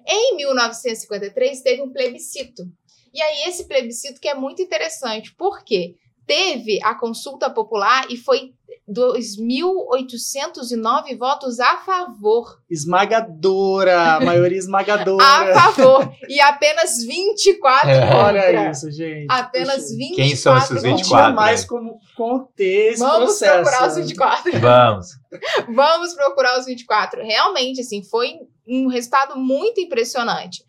Em 0.07 0.37
1953 0.37 1.63
teve 1.63 1.83
um 1.83 1.93
plebiscito. 1.93 2.65
E 3.13 3.23
aí 3.23 3.49
esse 3.49 3.67
plebiscito 3.67 4.21
que 4.21 4.29
é 4.29 4.35
muito 4.35 4.61
interessante, 4.61 5.33
porque 5.37 5.97
teve 6.27 6.81
a 6.83 6.95
consulta 6.95 7.49
popular 7.51 8.11
e 8.11 8.17
foi 8.17 8.55
2.809 8.89 11.17
votos 11.19 11.59
a 11.61 11.77
favor. 11.79 12.61
Esmagadora, 12.71 14.15
a 14.17 14.21
maioria 14.21 14.59
esmagadora. 14.59 15.25
A 15.55 15.73
favor. 15.73 16.13
e 16.29 16.41
apenas 16.41 17.03
24 17.05 17.89
É. 17.91 18.01
contra. 18.01 18.17
Olha 18.25 18.71
isso, 18.71 18.91
gente. 18.91 19.27
Apenas 19.31 19.83
Puxa, 19.85 19.97
24 19.97 20.17
Quem 20.17 20.37
são 20.37 20.57
esses 20.57 20.69
contra. 20.69 20.89
Não 20.91 20.97
24? 20.97 21.25
tinha 21.27 21.35
mais 21.35 21.63
né? 21.63 21.67
como 21.69 21.99
conter 22.17 22.93
esse 22.93 23.01
Vamos 23.01 23.25
processo. 23.25 23.63
procurar 23.63 23.89
os 23.89 23.97
24. 23.97 24.61
Vamos. 24.61 25.07
Vamos 25.75 26.15
procurar 26.15 26.59
os 26.59 26.67
24. 26.67 27.23
Realmente, 27.23 27.81
assim, 27.81 28.03
foi 28.03 28.35
um 28.69 28.89
resultado 28.89 29.37
muito 29.39 29.81
impressionante. 29.81 30.63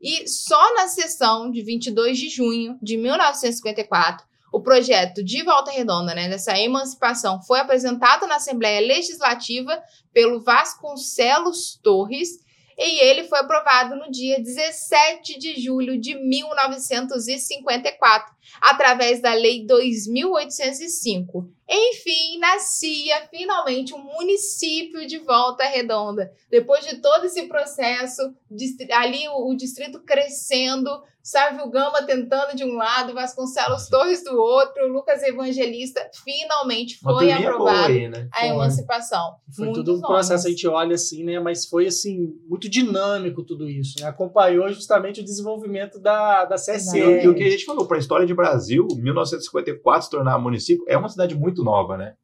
E 0.00 0.28
só 0.28 0.74
na 0.74 0.86
sessão 0.88 1.50
de 1.50 1.62
22 1.62 2.18
de 2.18 2.28
junho 2.28 2.78
de 2.80 2.96
1954, 2.96 4.24
o 4.52 4.60
projeto 4.60 5.22
de 5.22 5.42
Volta 5.42 5.70
Redonda, 5.70 6.14
né, 6.14 6.28
dessa 6.28 6.58
emancipação, 6.58 7.40
foi 7.42 7.60
apresentado 7.60 8.26
na 8.26 8.36
Assembleia 8.36 8.86
Legislativa 8.86 9.82
pelo 10.12 10.40
Vasconcelos 10.40 11.78
Torres 11.82 12.46
e 12.78 13.04
ele 13.04 13.24
foi 13.24 13.40
aprovado 13.40 13.96
no 13.96 14.10
dia 14.10 14.40
17 14.40 15.38
de 15.38 15.60
julho 15.60 16.00
de 16.00 16.14
1954, 16.14 18.34
através 18.60 19.20
da 19.20 19.34
Lei 19.34 19.66
2805. 19.66 21.57
Enfim, 21.68 22.38
nascia 22.38 23.26
finalmente 23.30 23.94
um 23.94 23.98
município 23.98 25.06
de 25.06 25.18
Volta 25.18 25.64
Redonda. 25.64 26.32
Depois 26.50 26.84
de 26.86 26.96
todo 26.96 27.26
esse 27.26 27.46
processo, 27.46 28.22
ali 28.92 29.28
o, 29.28 29.54
distrito 29.54 30.00
crescendo, 30.00 30.88
Sávio 31.22 31.68
Gama 31.68 32.02
tentando 32.06 32.56
de 32.56 32.64
um 32.64 32.74
lado, 32.74 33.12
Vasconcelos 33.12 33.86
Torres 33.88 34.24
do 34.24 34.34
outro, 34.34 34.88
Lucas 34.88 35.22
Evangelista, 35.22 36.00
finalmente 36.24 36.98
foi 36.98 37.30
aprovado 37.30 37.92
aí, 37.92 38.08
né? 38.08 38.28
a 38.32 38.46
emancipação. 38.46 39.34
Foi 39.54 39.66
Muitos 39.66 39.84
tudo 39.84 39.98
um 39.98 40.00
processo, 40.00 40.46
a 40.46 40.50
gente 40.50 40.66
olha 40.66 40.94
assim, 40.94 41.22
né? 41.24 41.38
Mas 41.38 41.66
foi 41.66 41.86
assim, 41.86 42.34
muito 42.48 42.66
dinâmico 42.66 43.42
tudo 43.42 43.68
isso. 43.68 44.00
Né? 44.00 44.06
Acompanhou 44.06 44.72
justamente 44.72 45.20
o 45.20 45.24
desenvolvimento 45.24 46.00
da, 46.00 46.46
da 46.46 46.54
CSE. 46.54 46.98
E 46.98 47.28
o 47.28 47.34
que 47.34 47.44
a 47.44 47.50
gente 47.50 47.66
falou, 47.66 47.86
para 47.86 47.98
a 47.98 48.00
história 48.00 48.26
de 48.26 48.32
Brasil, 48.32 48.88
1954 48.96 50.04
se 50.04 50.10
tornar 50.10 50.38
município, 50.38 50.82
é 50.88 50.96
uma 50.96 51.10
cidade 51.10 51.34
muito 51.34 51.57
nova, 51.64 51.96
né? 51.96 52.14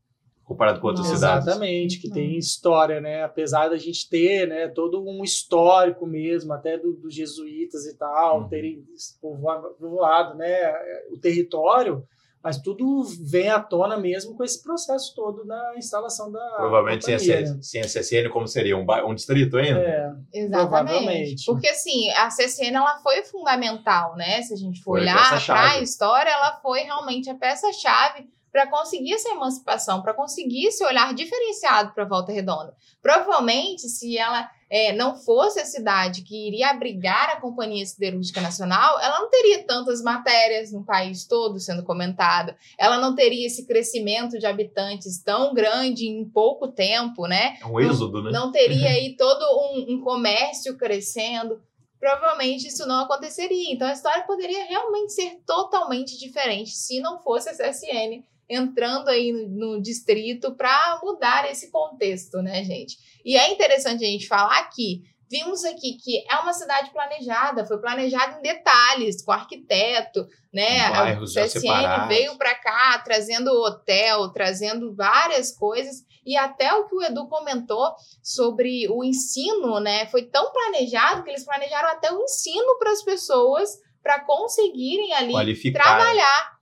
comparado 0.45 0.81
com 0.81 0.89
outras 0.89 1.07
cidades. 1.07 1.47
Exatamente, 1.47 1.99
que 1.99 2.11
tem 2.11 2.37
história, 2.37 3.01
né? 3.01 3.25
Apesar 3.25 3.69
da 3.69 3.79
gente 3.79 4.09
ter, 4.09 4.47
né, 4.47 4.69
todo 4.69 5.03
um 5.03 5.25
histórico 5.25 6.07
mesmo, 6.07 6.53
até 6.53 6.77
do, 6.77 6.93
dos 6.93 7.15
jesuítas 7.15 7.87
e 7.87 7.97
tal, 7.97 8.43
uhum. 8.43 8.49
terem 8.49 8.85
povoado, 9.21 10.37
né, 10.37 10.73
o 11.11 11.19
território, 11.19 12.07
mas 12.43 12.59
tudo 12.59 13.03
vem 13.23 13.49
à 13.49 13.59
tona 13.59 13.97
mesmo 13.97 14.37
com 14.37 14.45
esse 14.45 14.63
processo 14.63 15.15
todo 15.15 15.47
da 15.47 15.73
instalação 15.79 16.31
da 16.31 16.47
Provavelmente 16.57 17.07
sem, 17.07 17.15
a, 17.15 17.41
né? 17.41 17.59
sem 17.63 17.81
a 17.81 17.87
CSN, 17.87 18.29
como 18.31 18.47
seria? 18.47 18.77
Um, 18.77 18.85
um 19.09 19.15
distrito 19.15 19.57
ainda? 19.57 19.81
É, 19.81 20.13
exatamente. 20.35 21.47
Porque, 21.47 21.69
assim, 21.69 22.11
a 22.11 22.29
CSN 22.29 22.77
ela 22.77 22.99
foi 22.99 23.23
fundamental, 23.23 24.15
né? 24.15 24.43
Se 24.43 24.53
a 24.53 24.57
gente 24.59 24.83
for 24.83 24.99
foi 24.99 25.01
olhar 25.01 25.43
para 25.47 25.71
a 25.71 25.81
história, 25.81 26.29
ela 26.29 26.61
foi 26.61 26.81
realmente 26.81 27.31
a 27.31 27.35
peça-chave 27.35 28.29
para 28.55 28.69
conseguir 28.69 29.15
essa 29.15 29.31
emancipação, 29.31 30.01
para 30.01 30.15
conseguir 30.15 30.67
esse 30.67 30.85
olhar 30.85 31.13
diferenciado 31.13 31.93
para 31.93 32.05
Volta 32.05 32.31
Redonda. 32.31 32.73
Provavelmente, 33.03 33.89
se 33.89 34.17
ela 34.17 34.49
é, 34.71 34.93
não 34.93 35.17
fosse 35.17 35.59
a 35.59 35.65
cidade 35.65 36.23
que 36.23 36.47
iria 36.47 36.71
abrigar 36.71 37.31
a 37.31 37.41
Companhia 37.41 37.85
Siderúrgica 37.85 38.41
Nacional, 38.41 39.01
ela 39.01 39.19
não 39.19 39.29
teria 39.29 39.65
tantas 39.65 40.01
matérias 40.01 40.71
no 40.71 40.85
país 40.85 41.25
todo 41.25 41.59
sendo 41.59 41.83
comentada, 41.83 42.57
ela 42.79 42.97
não 42.99 43.17
teria 43.17 43.45
esse 43.45 43.67
crescimento 43.67 44.39
de 44.39 44.47
habitantes 44.47 45.21
tão 45.21 45.53
grande 45.53 46.07
em 46.07 46.25
pouco 46.25 46.69
tempo, 46.69 47.27
né? 47.27 47.59
É 47.61 47.67
um 47.67 47.81
êxodo, 47.81 48.23
né? 48.23 48.31
Não 48.31 48.53
teria 48.53 48.87
aí 48.95 49.17
todo 49.17 49.43
um, 49.43 49.95
um 49.95 50.01
comércio 50.01 50.79
crescendo 50.79 51.61
provavelmente 51.99 52.69
isso 52.69 52.87
não 52.87 53.05
aconteceria. 53.05 53.73
Então 53.73 53.89
a 53.89 53.93
história 53.95 54.25
poderia 54.25 54.65
realmente 54.67 55.15
ser 55.15 55.41
totalmente 55.47 56.19
diferente 56.19 56.71
se 56.71 57.01
não 57.01 57.19
fosse 57.19 57.49
a 57.49 57.53
CSN 57.53 58.23
entrando 58.49 59.09
aí 59.09 59.33
no, 59.33 59.49
no 59.49 59.83
distrito 59.83 60.55
para 60.55 61.01
mudar 61.03 61.51
esse 61.51 61.71
contexto, 61.71 62.43
né, 62.43 62.63
gente? 62.65 62.97
E 63.25 63.37
é 63.37 63.51
interessante 63.51 64.05
a 64.05 64.09
gente 64.09 64.27
falar 64.27 64.63
que 64.71 65.03
vimos 65.31 65.65
aqui 65.65 65.97
que 65.97 66.25
é 66.31 66.37
uma 66.37 66.53
cidade 66.53 66.91
planejada, 66.91 67.67
foi 67.67 67.79
planejada 67.79 68.39
em 68.39 68.43
detalhes, 68.43 69.25
com 69.25 69.33
arquiteto, 69.33 70.27
né? 70.53 70.91
Bairros 70.91 71.37
a 71.37 71.45
CSN 71.45 72.07
veio 72.09 72.37
para 72.37 72.55
cá 72.55 73.01
trazendo 73.05 73.49
hotel, 73.49 74.29
trazendo 74.31 74.95
várias 74.95 75.53
coisas. 75.53 76.05
E 76.25 76.37
até 76.37 76.73
o 76.73 76.87
que 76.87 76.95
o 76.95 77.03
Edu 77.03 77.27
comentou 77.29 77.95
sobre 78.23 78.89
o 78.89 79.05
ensino, 79.05 79.81
né? 79.81 80.07
Foi 80.07 80.23
tão 80.23 80.53
planejado 80.53 81.23
que 81.23 81.31
eles 81.31 81.45
planejaram 81.45 81.89
até 81.91 82.13
o 82.13 82.23
ensino 82.23 82.79
para 82.79 82.93
as 82.93 83.03
pessoas 83.03 83.71
para 84.03 84.21
conseguirem 84.21 85.13
ali 85.15 85.33
Qualificar. 85.33 85.83
trabalhar 85.83 86.54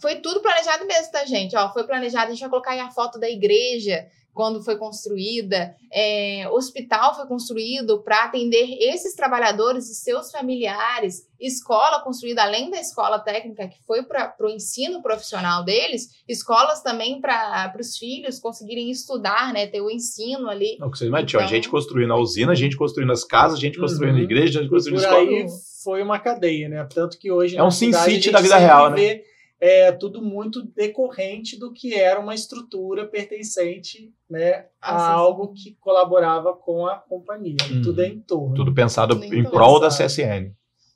foi 0.00 0.16
tudo 0.16 0.40
planejado 0.40 0.86
mesmo, 0.86 1.12
tá, 1.12 1.24
gente? 1.24 1.56
Ó, 1.56 1.72
foi 1.72 1.84
planejado, 1.84 2.26
a 2.26 2.30
gente 2.30 2.40
vai 2.40 2.50
colocar 2.50 2.72
aí 2.72 2.80
a 2.80 2.90
foto 2.90 3.18
da 3.18 3.28
igreja 3.28 4.06
quando 4.36 4.62
foi 4.62 4.76
construída, 4.76 5.74
é, 5.90 6.46
hospital 6.50 7.14
foi 7.16 7.26
construído 7.26 8.02
para 8.02 8.24
atender 8.24 8.76
esses 8.82 9.14
trabalhadores 9.14 9.88
e 9.88 9.94
seus 9.94 10.30
familiares, 10.30 11.26
escola 11.40 12.02
construída 12.02 12.42
além 12.42 12.70
da 12.70 12.78
escola 12.78 13.18
técnica 13.18 13.66
que 13.66 13.78
foi 13.86 14.02
para 14.02 14.36
o 14.38 14.50
ensino 14.50 15.02
profissional 15.02 15.64
deles, 15.64 16.10
escolas 16.28 16.82
também 16.82 17.18
para 17.18 17.74
os 17.80 17.96
filhos 17.96 18.38
conseguirem 18.38 18.90
estudar, 18.90 19.54
né, 19.54 19.66
ter 19.68 19.80
o 19.80 19.90
ensino 19.90 20.50
ali. 20.50 20.76
Não, 20.78 20.90
que 20.90 20.98
você 20.98 21.06
imagina, 21.06 21.40
então, 21.40 21.48
gente 21.48 21.70
construindo 21.70 22.12
a 22.12 22.20
usina, 22.20 22.54
gente 22.54 22.76
construindo 22.76 23.12
as 23.12 23.24
casas, 23.24 23.58
gente 23.58 23.78
construindo 23.78 24.16
uhum. 24.16 24.20
a 24.20 24.24
igreja, 24.24 24.60
gente 24.60 24.68
construindo 24.68 24.98
a 24.98 25.02
escola. 25.02 25.20
aí 25.22 25.46
foi 25.82 26.02
uma 26.02 26.18
cadeia, 26.18 26.68
né? 26.68 26.86
Tanto 26.92 27.18
que 27.18 27.32
hoje 27.32 27.56
é 27.56 27.62
um 27.62 27.70
Sin 27.70 27.90
City 27.90 28.30
da 28.30 28.42
vida 28.42 28.58
real, 28.58 28.90
né? 28.90 29.22
É 29.60 29.90
tudo 29.92 30.22
muito 30.22 30.62
decorrente 30.62 31.58
do 31.58 31.72
que 31.72 31.94
era 31.94 32.20
uma 32.20 32.34
estrutura 32.34 33.06
pertencente 33.06 34.12
né, 34.28 34.66
a 34.80 34.96
ah, 34.96 35.12
algo 35.12 35.52
que 35.54 35.76
colaborava 35.80 36.54
com 36.54 36.86
a 36.86 36.96
companhia. 36.96 37.56
Uhum. 37.70 37.82
Tudo 37.82 38.02
é 38.02 38.08
em 38.08 38.20
torno. 38.20 38.54
Tudo 38.54 38.74
pensado 38.74 39.14
tudo 39.14 39.34
em, 39.34 39.40
em 39.40 39.44
prol 39.44 39.80
da 39.80 39.88
CSN. 39.88 40.52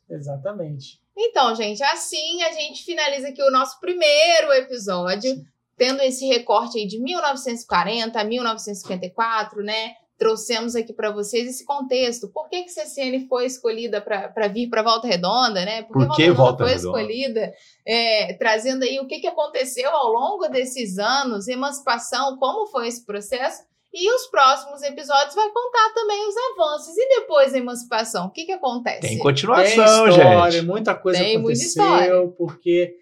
Exatamente. 0.08 1.00
Então, 1.16 1.54
gente, 1.54 1.82
assim 1.82 2.42
a 2.42 2.52
gente 2.52 2.84
finaliza 2.84 3.28
aqui 3.28 3.42
o 3.42 3.50
nosso 3.50 3.78
primeiro 3.80 4.52
episódio, 4.52 5.36
tendo 5.76 6.02
esse 6.02 6.26
recorte 6.26 6.78
aí 6.78 6.86
de 6.86 7.00
1940 7.00 8.20
a 8.20 8.24
1954, 8.24 9.62
né? 9.62 9.94
Trouxemos 10.20 10.76
aqui 10.76 10.92
para 10.92 11.10
vocês 11.10 11.48
esse 11.48 11.64
contexto. 11.64 12.28
Por 12.28 12.46
que, 12.50 12.62
que 12.62 12.70
CCN 12.70 13.26
foi 13.26 13.46
escolhida 13.46 14.02
para 14.02 14.48
vir 14.48 14.68
para 14.68 14.82
Volta 14.82 15.08
Redonda, 15.08 15.64
né? 15.64 15.82
Por 15.84 16.14
que, 16.14 16.30
Volta, 16.30 16.34
Volta 16.34 16.64
foi 16.64 16.74
Redonda? 16.74 17.00
escolhida? 17.00 17.52
É, 17.86 18.34
trazendo 18.34 18.84
aí 18.84 19.00
o 19.00 19.06
que, 19.06 19.18
que 19.18 19.26
aconteceu 19.26 19.88
ao 19.88 20.12
longo 20.12 20.46
desses 20.48 20.98
anos, 20.98 21.48
emancipação, 21.48 22.36
como 22.36 22.66
foi 22.66 22.86
esse 22.88 23.04
processo. 23.06 23.62
E 23.92 24.14
os 24.14 24.26
próximos 24.26 24.82
episódios 24.82 25.34
vai 25.34 25.48
contar 25.50 25.92
também 25.94 26.28
os 26.28 26.34
avanços. 26.52 26.96
E 26.96 27.08
depois 27.20 27.52
da 27.52 27.58
emancipação, 27.58 28.26
o 28.26 28.30
que, 28.30 28.44
que 28.44 28.52
acontece? 28.52 29.00
Tem 29.00 29.18
continuação, 29.18 30.04
Tem 30.04 30.10
história, 30.10 30.52
gente. 30.52 30.66
Muita 30.66 30.94
coisa 30.94 31.18
Tem 31.18 31.38
aconteceu, 31.38 32.28
porque 32.36 32.94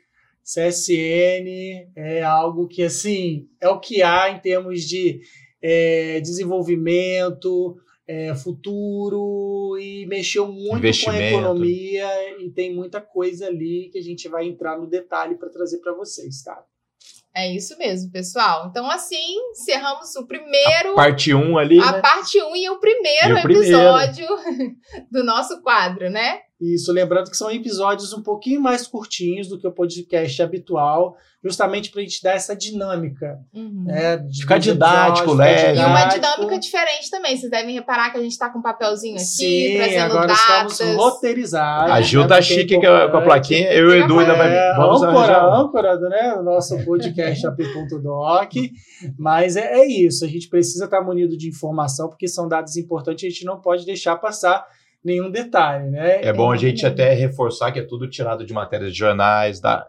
CSN 0.44 1.90
é 1.96 2.22
algo 2.22 2.68
que, 2.68 2.84
assim, 2.84 3.48
é 3.60 3.68
o 3.68 3.80
que 3.80 4.02
há 4.04 4.30
em 4.30 4.38
termos 4.38 4.82
de 4.82 5.20
é, 5.62 6.20
desenvolvimento, 6.20 7.76
é, 8.06 8.34
futuro 8.34 9.76
e 9.78 10.06
mexeu 10.06 10.48
muito 10.48 11.04
com 11.04 11.10
a 11.10 11.22
economia 11.22 12.08
e 12.40 12.50
tem 12.50 12.74
muita 12.74 13.00
coisa 13.00 13.46
ali 13.46 13.90
que 13.92 13.98
a 13.98 14.02
gente 14.02 14.28
vai 14.28 14.46
entrar 14.46 14.78
no 14.78 14.86
detalhe 14.86 15.36
para 15.36 15.50
trazer 15.50 15.78
para 15.78 15.92
vocês, 15.92 16.42
tá? 16.42 16.64
É 17.36 17.54
isso 17.54 17.76
mesmo, 17.78 18.10
pessoal. 18.10 18.66
Então, 18.68 18.90
assim, 18.90 19.36
encerramos 19.50 20.16
o 20.16 20.26
primeiro. 20.26 20.92
A 20.92 20.94
parte 20.94 21.32
1 21.32 21.38
um 21.38 21.58
ali. 21.58 21.78
A 21.78 21.92
né? 21.92 22.00
parte 22.00 22.42
1 22.42 22.50
um 22.50 22.56
e 22.56 22.68
o 22.70 22.80
primeiro 22.80 23.28
e 23.28 23.32
o 23.32 23.38
episódio 23.38 24.26
primeiro. 24.26 24.76
do 25.12 25.22
nosso 25.22 25.62
quadro, 25.62 26.10
né? 26.10 26.40
Isso, 26.60 26.92
lembrando 26.92 27.30
que 27.30 27.36
são 27.36 27.48
episódios 27.52 28.12
um 28.12 28.20
pouquinho 28.20 28.60
mais 28.60 28.84
curtinhos 28.84 29.48
do 29.48 29.56
que 29.56 29.66
o 29.66 29.70
podcast 29.70 30.42
habitual, 30.42 31.16
justamente 31.42 31.88
para 31.88 32.00
a 32.00 32.04
gente 32.04 32.20
dar 32.20 32.32
essa 32.32 32.54
dinâmica. 32.56 33.38
Uhum. 33.54 33.84
Né, 33.84 34.16
de 34.16 34.40
Ficar 34.40 34.58
didático, 34.58 35.34
leve. 35.34 35.78
E 35.78 35.84
uma 35.84 36.06
dinâmica 36.06 36.58
diferente 36.58 37.08
também. 37.10 37.36
Vocês 37.36 37.48
devem 37.48 37.76
reparar 37.76 38.10
que 38.10 38.18
a 38.18 38.22
gente 38.22 38.32
está 38.32 38.50
com 38.50 38.58
um 38.58 38.62
papelzinho 38.62 39.14
aqui, 39.14 39.24
Sim, 39.24 39.76
trazendo 39.76 40.04
agora 40.04 40.26
datas. 40.26 40.72
estamos 40.72 40.96
roteirizados. 40.96 41.92
A 41.92 42.00
Gil 42.00 42.22
né, 42.22 42.26
tá 42.26 42.42
chique 42.42 42.80
com 42.80 42.86
a 42.88 43.22
plaquinha, 43.22 43.72
eu 43.72 43.90
e 43.90 44.00
o 44.00 44.04
Edu 44.04 44.18
ainda 44.18 44.34
vai. 44.34 44.52
É, 44.52 44.74
vamos 44.74 45.00
âncora, 45.00 45.44
âncora 45.44 45.96
do 45.96 46.08
né, 46.08 46.40
nosso 46.42 46.76
podcast 46.84 47.46
ap.doc. 47.46 48.52
Mas 49.16 49.54
é, 49.54 49.78
é 49.78 49.86
isso, 49.86 50.24
a 50.24 50.28
gente 50.28 50.48
precisa 50.48 50.86
estar 50.86 51.00
munido 51.02 51.36
de 51.36 51.48
informação, 51.48 52.08
porque 52.08 52.26
são 52.26 52.48
dados 52.48 52.76
importantes, 52.76 53.24
a 53.24 53.28
gente 53.28 53.44
não 53.44 53.60
pode 53.60 53.86
deixar 53.86 54.16
passar 54.16 54.66
nenhum 55.04 55.30
detalhe, 55.30 55.90
né? 55.90 56.22
É 56.22 56.32
bom 56.32 56.50
a 56.50 56.56
gente 56.56 56.84
até 56.84 57.12
reforçar 57.14 57.72
que 57.72 57.78
é 57.78 57.86
tudo 57.86 58.08
tirado 58.08 58.44
de 58.44 58.52
matérias 58.52 58.92
de 58.92 58.98
jornais, 58.98 59.60
da 59.60 59.86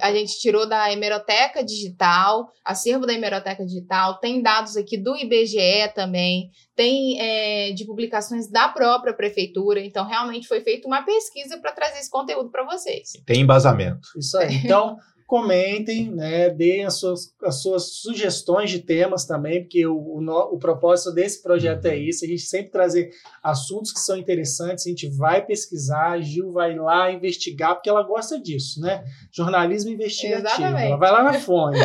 a 0.00 0.12
gente 0.12 0.38
tirou 0.38 0.66
da 0.66 0.90
hemeroteca 0.90 1.62
digital, 1.62 2.48
acervo 2.64 3.06
da 3.06 3.12
hemeroteca 3.12 3.64
digital, 3.64 4.18
tem 4.18 4.40
dados 4.42 4.76
aqui 4.76 4.96
do 4.96 5.14
IBGE 5.16 5.92
também, 5.94 6.50
tem 6.74 7.20
é, 7.20 7.72
de 7.72 7.84
publicações 7.84 8.50
da 8.50 8.68
própria 8.68 9.12
prefeitura, 9.12 9.80
então 9.80 10.06
realmente 10.06 10.48
foi 10.48 10.62
feita 10.62 10.86
uma 10.86 11.02
pesquisa 11.02 11.58
para 11.60 11.72
trazer 11.72 11.98
esse 11.98 12.10
conteúdo 12.10 12.50
para 12.50 12.64
vocês. 12.64 13.10
Tem 13.26 13.42
embasamento. 13.42 14.08
Isso 14.16 14.38
aí. 14.38 14.54
Então, 14.64 14.96
comentem, 15.28 16.10
né, 16.10 16.48
deem 16.48 16.86
as 16.86 16.94
suas, 16.94 17.34
as 17.42 17.60
suas 17.60 17.96
sugestões 17.96 18.70
de 18.70 18.78
temas 18.78 19.26
também, 19.26 19.60
porque 19.60 19.86
o, 19.86 19.94
o, 19.94 20.54
o, 20.54 20.58
propósito 20.58 21.12
desse 21.12 21.42
projeto 21.42 21.84
é 21.84 21.94
isso, 21.94 22.24
a 22.24 22.28
gente 22.28 22.40
sempre 22.40 22.72
trazer 22.72 23.10
assuntos 23.42 23.92
que 23.92 24.00
são 24.00 24.16
interessantes, 24.16 24.86
a 24.86 24.88
gente 24.88 25.06
vai 25.06 25.44
pesquisar, 25.44 26.12
a 26.12 26.20
Gil 26.22 26.50
vai 26.50 26.74
lá 26.74 27.12
investigar, 27.12 27.74
porque 27.74 27.90
ela 27.90 28.02
gosta 28.02 28.40
disso, 28.40 28.80
né? 28.80 29.04
Jornalismo 29.30 29.90
investigativo, 29.90 30.48
Exatamente. 30.48 30.86
ela 30.86 30.96
vai 30.96 31.12
lá 31.12 31.22
na 31.22 31.34
fonte, 31.34 31.78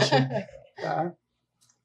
tá? 0.81 1.13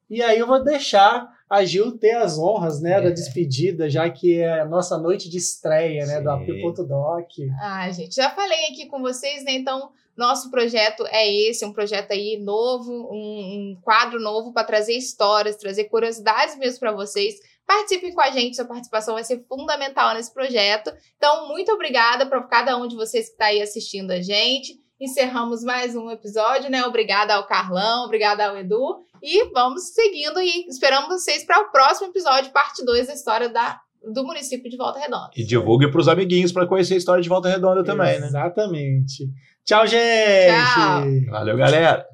E 0.08 0.22
aí 0.22 0.38
eu 0.38 0.46
vou 0.46 0.62
deixar 0.62 1.28
a 1.50 1.64
Gil 1.64 1.98
ter 1.98 2.12
as 2.12 2.38
honras, 2.38 2.80
né, 2.80 2.92
É. 2.92 3.00
da 3.00 3.10
despedida, 3.10 3.90
já 3.90 4.08
que 4.08 4.38
é 4.38 4.60
a 4.60 4.64
nossa 4.64 4.96
noite 4.96 5.28
de 5.28 5.38
estreia, 5.38 6.06
né, 6.06 6.20
do. 6.20 6.30
AP.doc. 6.30 7.30
Ah, 7.60 7.90
gente, 7.90 8.14
já 8.14 8.30
falei 8.30 8.66
aqui 8.66 8.86
com 8.86 9.00
vocês, 9.00 9.44
né? 9.44 9.54
Então, 9.54 9.90
nosso 10.18 10.50
projeto 10.50 11.06
é 11.06 11.32
esse, 11.32 11.64
um 11.64 11.72
projeto 11.72 12.10
aí 12.10 12.38
novo, 12.42 12.92
um, 12.92 13.76
um 13.76 13.80
quadro 13.80 14.20
novo 14.20 14.52
para 14.52 14.64
trazer 14.64 14.94
histórias, 14.94 15.56
trazer 15.56 15.84
curiosidades 15.84 16.58
mesmo 16.58 16.80
para 16.80 16.92
vocês. 16.92 17.36
Participem 17.64 18.12
com 18.12 18.20
a 18.20 18.30
gente, 18.30 18.56
sua 18.56 18.64
participação 18.64 19.14
vai 19.14 19.22
ser 19.22 19.44
fundamental 19.48 20.14
nesse 20.14 20.34
projeto. 20.34 20.92
Então, 21.16 21.46
muito 21.46 21.70
obrigada 21.70 22.26
para 22.26 22.42
cada 22.42 22.76
um 22.76 22.88
de 22.88 22.96
vocês 22.96 23.26
que 23.26 23.32
está 23.32 23.46
aí 23.46 23.62
assistindo 23.62 24.10
a 24.10 24.20
gente. 24.20 24.80
Encerramos 25.00 25.62
mais 25.62 25.94
um 25.94 26.10
episódio, 26.10 26.68
né? 26.68 26.84
Obrigada 26.84 27.34
ao 27.34 27.46
Carlão, 27.46 28.06
obrigada 28.06 28.48
ao 28.48 28.56
Edu. 28.56 28.98
E 29.22 29.44
vamos 29.52 29.94
seguindo 29.94 30.40
e 30.40 30.66
esperamos 30.68 31.08
vocês 31.10 31.44
para 31.44 31.60
o 31.60 31.70
próximo 31.70 32.08
episódio, 32.08 32.50
parte 32.50 32.84
2 32.84 33.06
da 33.06 33.14
história 33.14 33.48
da, 33.48 33.80
do 34.02 34.24
município 34.24 34.68
de 34.68 34.76
Volta 34.76 34.98
Redonda. 34.98 35.30
E 35.36 35.44
divulgue 35.44 35.88
para 35.88 36.00
os 36.00 36.08
amiguinhos 36.08 36.50
para 36.50 36.66
conhecer 36.66 36.94
a 36.94 36.96
história 36.96 37.22
de 37.22 37.28
Volta 37.28 37.48
Redonda 37.48 37.84
também, 37.84 38.18
né? 38.18 38.26
Exatamente. 38.26 39.28
Tchau, 39.68 39.86
gente! 39.86 40.64
Tchau. 40.72 41.30
Valeu, 41.30 41.54
galera! 41.58 42.06